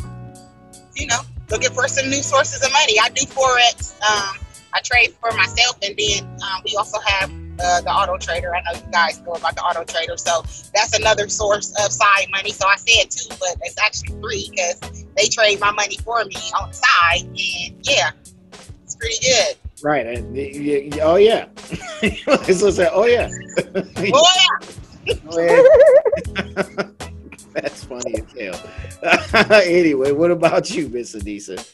[0.95, 2.99] you know, looking for some new sources of money.
[3.01, 3.95] I do Forex.
[4.03, 4.39] Um,
[4.73, 7.31] I trade for myself and then um, we also have
[7.61, 8.55] uh, the auto trader.
[8.55, 10.43] I know you guys know about the auto trader, so
[10.75, 12.51] that's another source of side money.
[12.51, 16.37] So I said two, but it's actually three because they trade my money for me
[16.61, 18.11] on the side, and yeah,
[18.85, 19.57] it's pretty good.
[19.83, 20.07] Right.
[20.07, 20.37] And
[21.01, 21.49] oh yeah.
[22.53, 23.29] so say, oh yeah.
[23.77, 25.15] oh yeah.
[25.31, 25.63] oh, yeah.
[27.53, 28.61] That's funny as
[29.43, 29.63] hell.
[29.63, 31.65] anyway, what about you, Miss Adisa?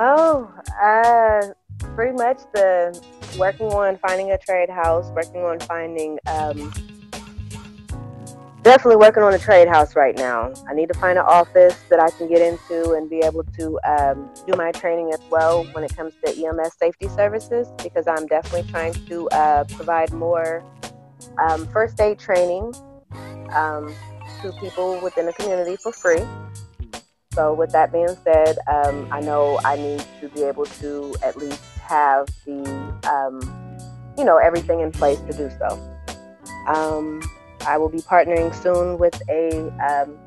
[0.00, 1.54] Oh, uh,
[1.94, 3.00] pretty much the
[3.38, 6.72] working on finding a trade house, working on finding, um,
[8.62, 10.52] definitely working on a trade house right now.
[10.68, 13.78] I need to find an office that I can get into and be able to
[13.84, 18.26] um, do my training as well when it comes to EMS safety services because I'm
[18.26, 20.64] definitely trying to uh, provide more
[21.38, 22.74] um, first aid training
[23.54, 23.94] um,
[24.42, 26.22] to people within the community for free.
[27.34, 31.36] So, with that being said, um, I know I need to be able to at
[31.36, 32.62] least have the,
[33.08, 33.40] um,
[34.16, 35.78] you know, everything in place to do so.
[36.66, 37.22] Um,
[37.66, 40.18] I will be partnering soon with a um,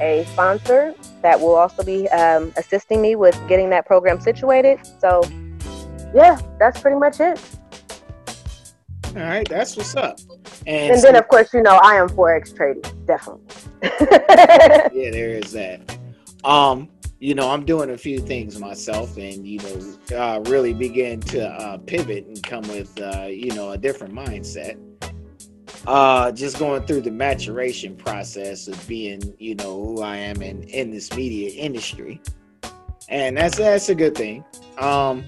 [0.00, 4.78] a sponsor that will also be um, assisting me with getting that program situated.
[4.98, 5.22] So,
[6.14, 7.40] yeah, that's pretty much it.
[9.08, 10.18] All right, that's what's up.
[10.66, 13.44] And, and so, then, of course, you know, I am forex trading, definitely.
[13.82, 15.98] yeah, there is that.
[16.44, 21.20] Um, you know, I'm doing a few things myself, and you know, uh, really begin
[21.22, 24.78] to uh, pivot and come with uh, you know a different mindset.
[25.86, 30.64] Uh, just going through the maturation process of being, you know, who I am in
[30.64, 32.20] in this media industry,
[33.08, 34.44] and that's that's a good thing.
[34.78, 35.24] Um,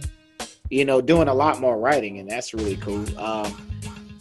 [0.71, 3.19] you know, doing a lot more writing, and that's really cool.
[3.19, 3.57] Um,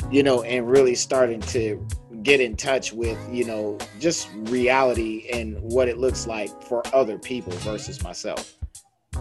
[0.10, 1.86] you know, and really starting to
[2.28, 7.18] get in touch with you know just reality and what it looks like for other
[7.18, 8.54] people versus myself.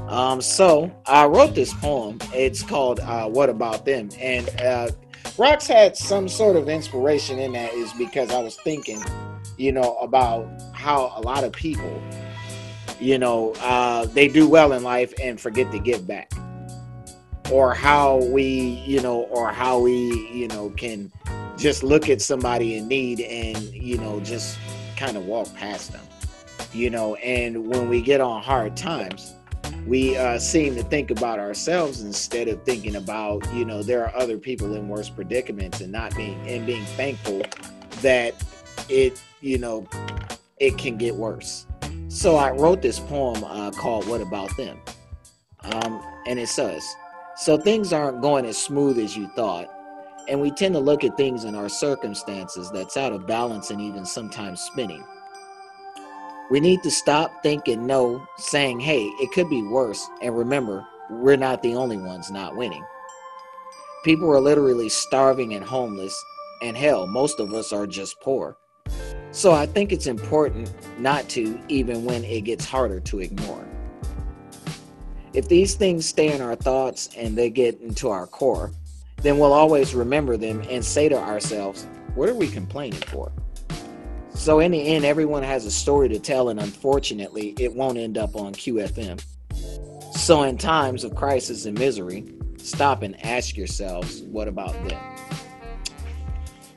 [0.09, 2.19] Um so i wrote this poem.
[2.35, 4.09] It's called uh what about them?
[4.19, 4.91] And uh
[5.39, 9.03] rocks had some sort of inspiration in that is because i was thinking
[9.59, 12.03] you know about how a lot of people
[13.01, 16.31] you know uh they do well in life and forget to give back
[17.51, 21.11] or how we you know or how we you know can
[21.57, 24.59] just look at somebody in need and you know just
[24.97, 26.03] kind of walk past them
[26.77, 27.15] you know?
[27.17, 29.35] And when we get on hard times
[29.87, 34.15] we uh, seem to think about ourselves instead of thinking about you know there are
[34.17, 37.43] other people in worse predicaments and not being and being thankful
[38.03, 38.35] that
[38.89, 39.87] it you know
[40.59, 41.67] it can get worse.
[42.09, 44.81] So i wrote this poem uh, called what about them?
[45.63, 46.85] Um, and it says
[47.37, 49.69] so things aren't going as smooth as you thought
[50.29, 53.81] and we tend to look at things in our circumstances that's out of balance and
[53.81, 55.05] even sometimes spinning.
[56.51, 60.05] We need to stop thinking no, saying, hey, it could be worse.
[60.23, 62.85] And remember, we're not the only ones not winning.
[64.05, 66.17] People are literally starving and homeless,
[66.63, 68.57] and hell, most of us are just poor.
[69.33, 73.66] So I think it's important not to, even when it gets harder to ignore.
[75.37, 78.73] If these things stay in our thoughts and they get into our core,
[79.21, 83.31] then we'll always remember them and say to ourselves, what are we complaining for?
[84.33, 88.17] So, in the end, everyone has a story to tell, and unfortunately, it won't end
[88.17, 89.23] up on QFM.
[90.17, 95.01] So, in times of crisis and misery, stop and ask yourselves, what about them?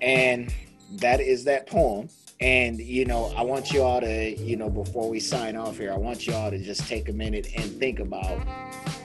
[0.02, 0.54] And
[0.98, 2.10] that is that poem.
[2.42, 5.92] And, you know, I want you all to, you know, before we sign off here,
[5.92, 8.38] I want you all to just take a minute and think about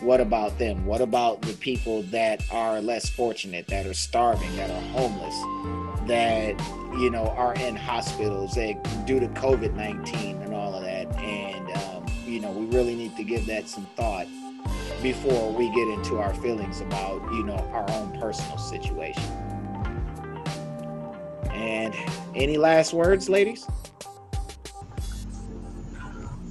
[0.00, 0.86] what about them?
[0.86, 5.34] What about the people that are less fortunate, that are starving, that are homeless,
[6.06, 6.58] that
[7.00, 8.76] you know are in hospitals that
[9.06, 11.06] due to COVID nineteen and all of that?
[11.16, 14.26] And um, you know, we really need to give that some thought
[15.02, 19.43] before we get into our feelings about you know our own personal situation.
[21.54, 21.94] And
[22.34, 23.66] any last words, ladies?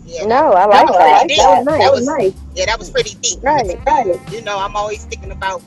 [0.05, 0.25] Yeah.
[0.25, 1.27] No, I like no, that.
[1.27, 1.79] That, that was nice.
[1.79, 2.33] That was nice.
[2.55, 3.43] Yeah, that was pretty deep.
[3.43, 4.31] Right, right.
[4.31, 5.61] You know, I'm always thinking about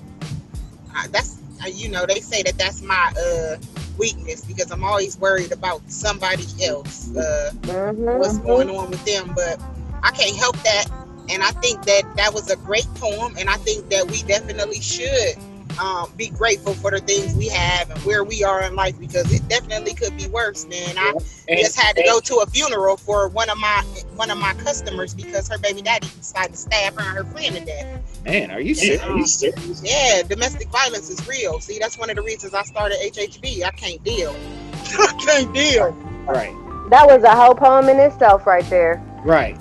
[0.96, 3.56] uh, that's uh, you know they say that that's my uh
[3.98, 8.18] weakness because I'm always worried about somebody else uh mm-hmm.
[8.18, 9.60] what's going on with them, but
[10.02, 10.86] I can't help that.
[11.28, 14.80] And I think that that was a great poem, and I think that we definitely
[14.80, 15.36] should
[15.78, 19.32] um, be grateful for the things we have and where we are in life because
[19.32, 20.66] it definitely could be worse.
[20.66, 21.12] Man, I
[21.48, 24.54] and, just had to go to a funeral for one of my one of my
[24.54, 28.24] customers because her baby daddy decided to stab her and her friend to death.
[28.24, 29.42] Man, are you serious?
[29.82, 31.60] Yeah, domestic violence is real.
[31.60, 33.62] See, that's one of the reasons I started HHB.
[33.62, 34.34] I can't deal.
[34.74, 35.92] I can't deal.
[36.26, 36.54] Right.
[36.90, 39.02] That was a whole poem in itself, right there.
[39.24, 39.58] Right.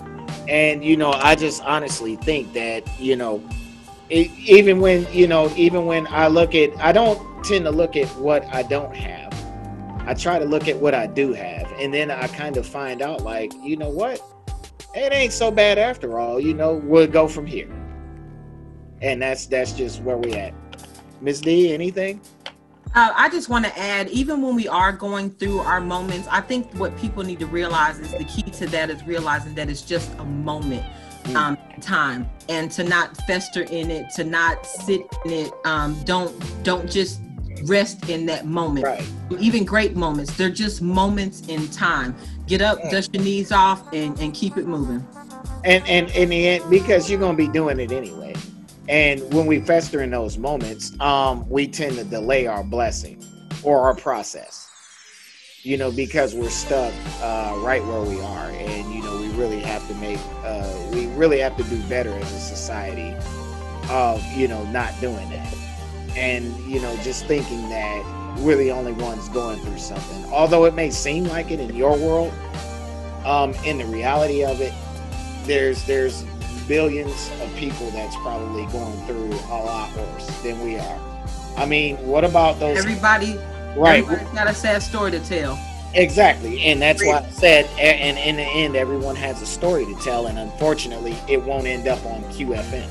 [0.48, 3.44] And you know, I just honestly think that you know
[4.10, 7.96] it, even when you know even when i look at i don't tend to look
[7.96, 9.34] at what i don't have.
[10.08, 13.02] I try to look at what i do have and then i kind of find
[13.02, 14.22] out like you know what?
[14.94, 17.72] It ain't so bad after all you know we'll go from here.
[19.02, 20.54] And that's that's just where we at.
[21.22, 21.42] Ms.
[21.42, 22.22] d anything?
[22.94, 26.40] Uh, I just want to add, even when we are going through our moments, I
[26.40, 29.82] think what people need to realize is the key to that is realizing that it's
[29.82, 30.86] just a moment.
[31.24, 31.36] Mm.
[31.36, 35.54] um, time and to not fester in it to not sit in it.
[35.66, 37.22] Um, don't don't just
[37.64, 38.86] rest in that moment.
[38.86, 39.08] Right.
[39.40, 42.16] even great moments they're just moments in time.
[42.48, 42.92] Get up yeah.
[42.92, 45.06] dust your knees off and, and keep it moving.
[45.64, 48.36] And and in the end because you're going to be doing it anyway.
[48.88, 53.24] And when we fester in those moments um, we tend to delay our blessing
[53.64, 54.65] or our process
[55.66, 58.50] you know because we're stuck uh, right where we are.
[58.52, 62.12] And you know we really have to make uh, we really have to do better
[62.12, 63.16] as a society
[63.90, 65.54] of you know not doing that.
[66.16, 70.32] And you know just thinking that we're the only ones going through something.
[70.32, 72.32] Although it may seem like it in your world
[73.26, 74.74] um, in the reality of it
[75.46, 76.24] there's there's
[76.68, 81.00] billions of people that's probably going through a lot worse than we are.
[81.58, 83.40] I mean what about those everybody
[83.76, 85.60] right everybody's got a sad story to tell
[85.96, 89.96] Exactly, and that's why I said, and in the end, everyone has a story to
[90.02, 92.90] tell, and unfortunately, it won't end up on QFN.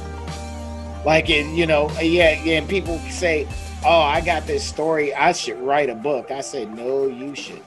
[1.05, 2.59] Like it, you know, yeah, yeah.
[2.59, 3.47] And people say,
[3.85, 5.13] "Oh, I got this story.
[5.13, 7.63] I should write a book." I said, "No, you should."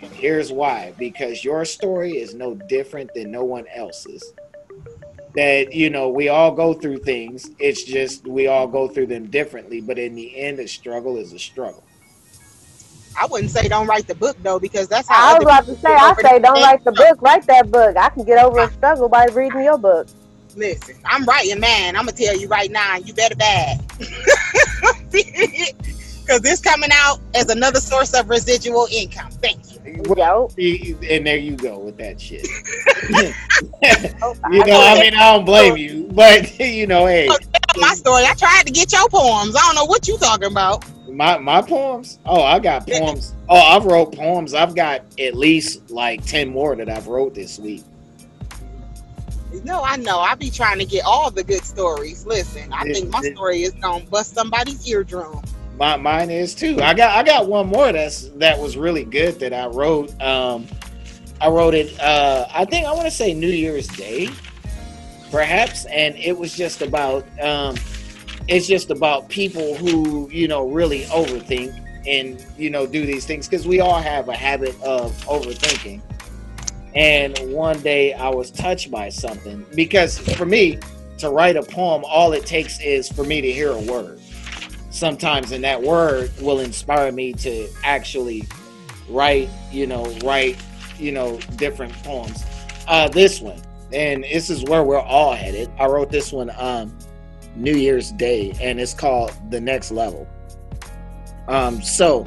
[0.00, 4.32] And here's why: because your story is no different than no one else's.
[5.34, 7.50] That you know, we all go through things.
[7.58, 9.82] It's just we all go through them differently.
[9.82, 11.84] But in the end, a struggle is a struggle.
[13.20, 15.76] I wouldn't say don't write the book though, because that's how I was about to
[15.76, 15.92] say.
[15.92, 17.20] I say don't write the book.
[17.20, 17.94] Write that book.
[17.98, 20.08] I can get over a struggle by reading your book.
[20.56, 21.96] Listen, I'm writing, man.
[21.96, 22.96] I'm gonna tell you right now.
[22.96, 23.86] You better bad,
[25.10, 29.30] because this coming out as another source of residual income.
[29.32, 30.02] Thank you.
[30.08, 32.46] Well, and there you go with that shit.
[34.22, 37.28] Oh, you know, I mean, I don't blame you, but you know, hey.
[37.30, 37.36] Oh,
[37.76, 38.24] my story.
[38.24, 39.54] I tried to get your poems.
[39.56, 40.84] I don't know what you talking about.
[41.20, 42.18] My my poems?
[42.24, 43.34] Oh, I got poems.
[43.46, 44.54] Oh, I've wrote poems.
[44.54, 47.84] I've got at least like ten more that I've wrote this week.
[49.62, 50.20] No, I know.
[50.20, 52.24] I be trying to get all the good stories.
[52.24, 55.42] Listen, I it, think my it, story is gonna bust somebody's eardrum.
[55.76, 56.80] My mine is too.
[56.80, 60.18] I got I got one more that's that was really good that I wrote.
[60.22, 60.66] Um
[61.38, 64.30] I wrote it uh I think I want to say New Year's Day,
[65.30, 67.76] perhaps, and it was just about um
[68.48, 71.74] it's just about people who you know really overthink
[72.06, 76.00] and you know do these things because we all have a habit of overthinking.
[76.94, 80.78] And one day i was touched by something because for me
[81.18, 84.20] to write a poem all it takes is for me to hear a word.
[84.90, 88.44] Sometimes and that word will inspire me to actually
[89.08, 90.56] write you know write
[90.98, 92.44] you know different poems.
[92.88, 93.60] Uh this one
[93.92, 95.70] and this is where we're all headed.
[95.78, 96.96] I wrote this one um
[97.56, 100.26] New Year's Day, and it's called The Next Level.
[101.48, 102.26] Um, so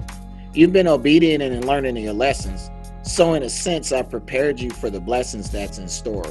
[0.54, 2.70] you've been obedient and learning your lessons.
[3.04, 6.26] So, in a sense, I've prepared you for the blessings that's in store.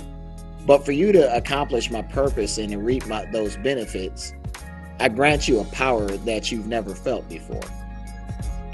[0.66, 4.32] But for you to accomplish my purpose and to reap my, those benefits,
[5.00, 7.60] I grant you a power that you've never felt before.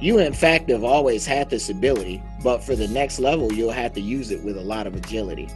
[0.01, 3.95] You, in fact, have always had this ability, but for the next level, you'll have
[3.95, 5.49] to use it with a lot of agility.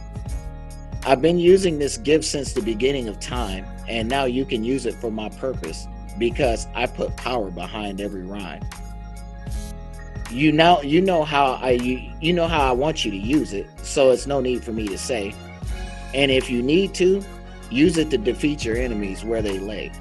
[1.05, 4.85] I've been using this gift since the beginning of time, and now you can use
[4.85, 5.85] it for my purpose
[6.17, 8.63] because I put power behind every rhyme.
[10.31, 13.51] You know, you know how I you, you know how I want you to use
[13.51, 15.35] it, so it's no need for me to say.
[16.13, 17.21] And if you need to,
[17.69, 19.91] use it to defeat your enemies where they lay.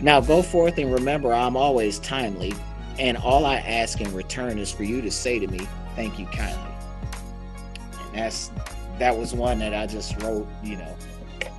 [0.00, 2.54] Now go forth and remember I'm always timely,
[2.98, 6.24] and all I ask in return is for you to say to me, thank you
[6.26, 6.72] kindly.
[8.06, 8.50] And that's
[8.98, 10.96] that was one that I just wrote, you know,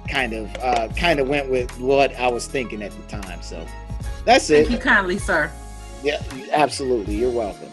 [0.09, 3.41] kind of uh kind of went with what I was thinking at the time.
[3.41, 3.65] So
[4.23, 4.67] that's it.
[4.67, 5.51] Thank you kindly, sir.
[6.03, 6.21] Yeah,
[6.51, 7.15] absolutely.
[7.15, 7.69] You're welcome.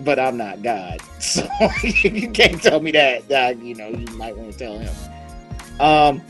[0.00, 1.00] But I'm not God.
[1.18, 1.48] So
[1.82, 4.94] you can't tell me that, that you know, you might want to tell him.
[5.80, 6.22] Um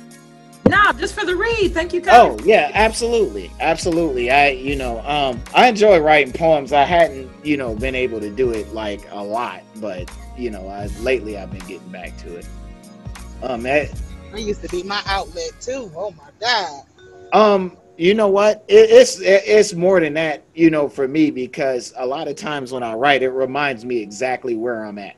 [0.69, 1.73] no, just for the read.
[1.73, 2.03] Thank you.
[2.09, 4.31] Oh yeah, absolutely, absolutely.
[4.31, 6.73] I, you know, um, I enjoy writing poems.
[6.73, 10.69] I hadn't, you know, been able to do it like a lot, but you know,
[10.69, 12.47] I lately I've been getting back to it.
[13.43, 13.91] Um, that,
[14.33, 15.91] that used to be my outlet too.
[15.97, 16.85] Oh my god.
[17.33, 18.65] Um, you know what?
[18.69, 20.45] It, it's it, it's more than that.
[20.55, 23.99] You know, for me because a lot of times when I write, it reminds me
[23.99, 25.17] exactly where I'm at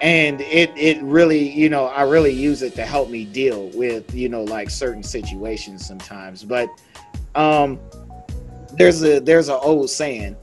[0.00, 4.14] and it it really you know i really use it to help me deal with
[4.14, 6.68] you know like certain situations sometimes but
[7.34, 7.78] um
[8.74, 10.36] there's a there's an old saying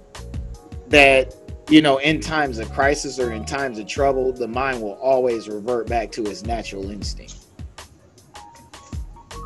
[0.87, 1.33] that
[1.69, 5.47] you know in times of crisis or in times of trouble the mind will always
[5.47, 7.35] revert back to its natural instinct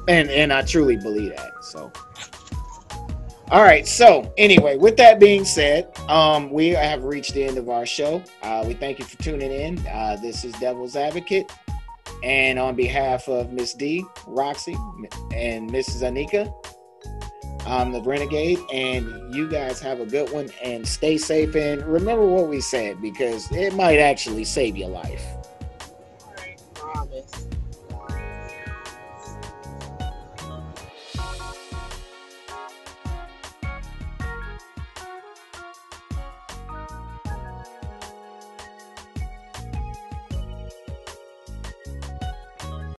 [0.07, 1.91] and and i truly believe that so
[3.51, 3.87] all right.
[3.87, 8.23] So, anyway, with that being said, um, we have reached the end of our show.
[8.43, 9.79] Uh, we thank you for tuning in.
[9.87, 11.51] Uh, this is Devil's Advocate.
[12.23, 14.75] And on behalf of Miss D, Roxy,
[15.33, 16.03] and Mrs.
[16.03, 16.53] Anika,
[17.65, 21.55] I'm the Renegade, and you guys have a good one and stay safe.
[21.55, 25.23] And remember what we said because it might actually save your life.
[26.25, 27.47] All right, promise.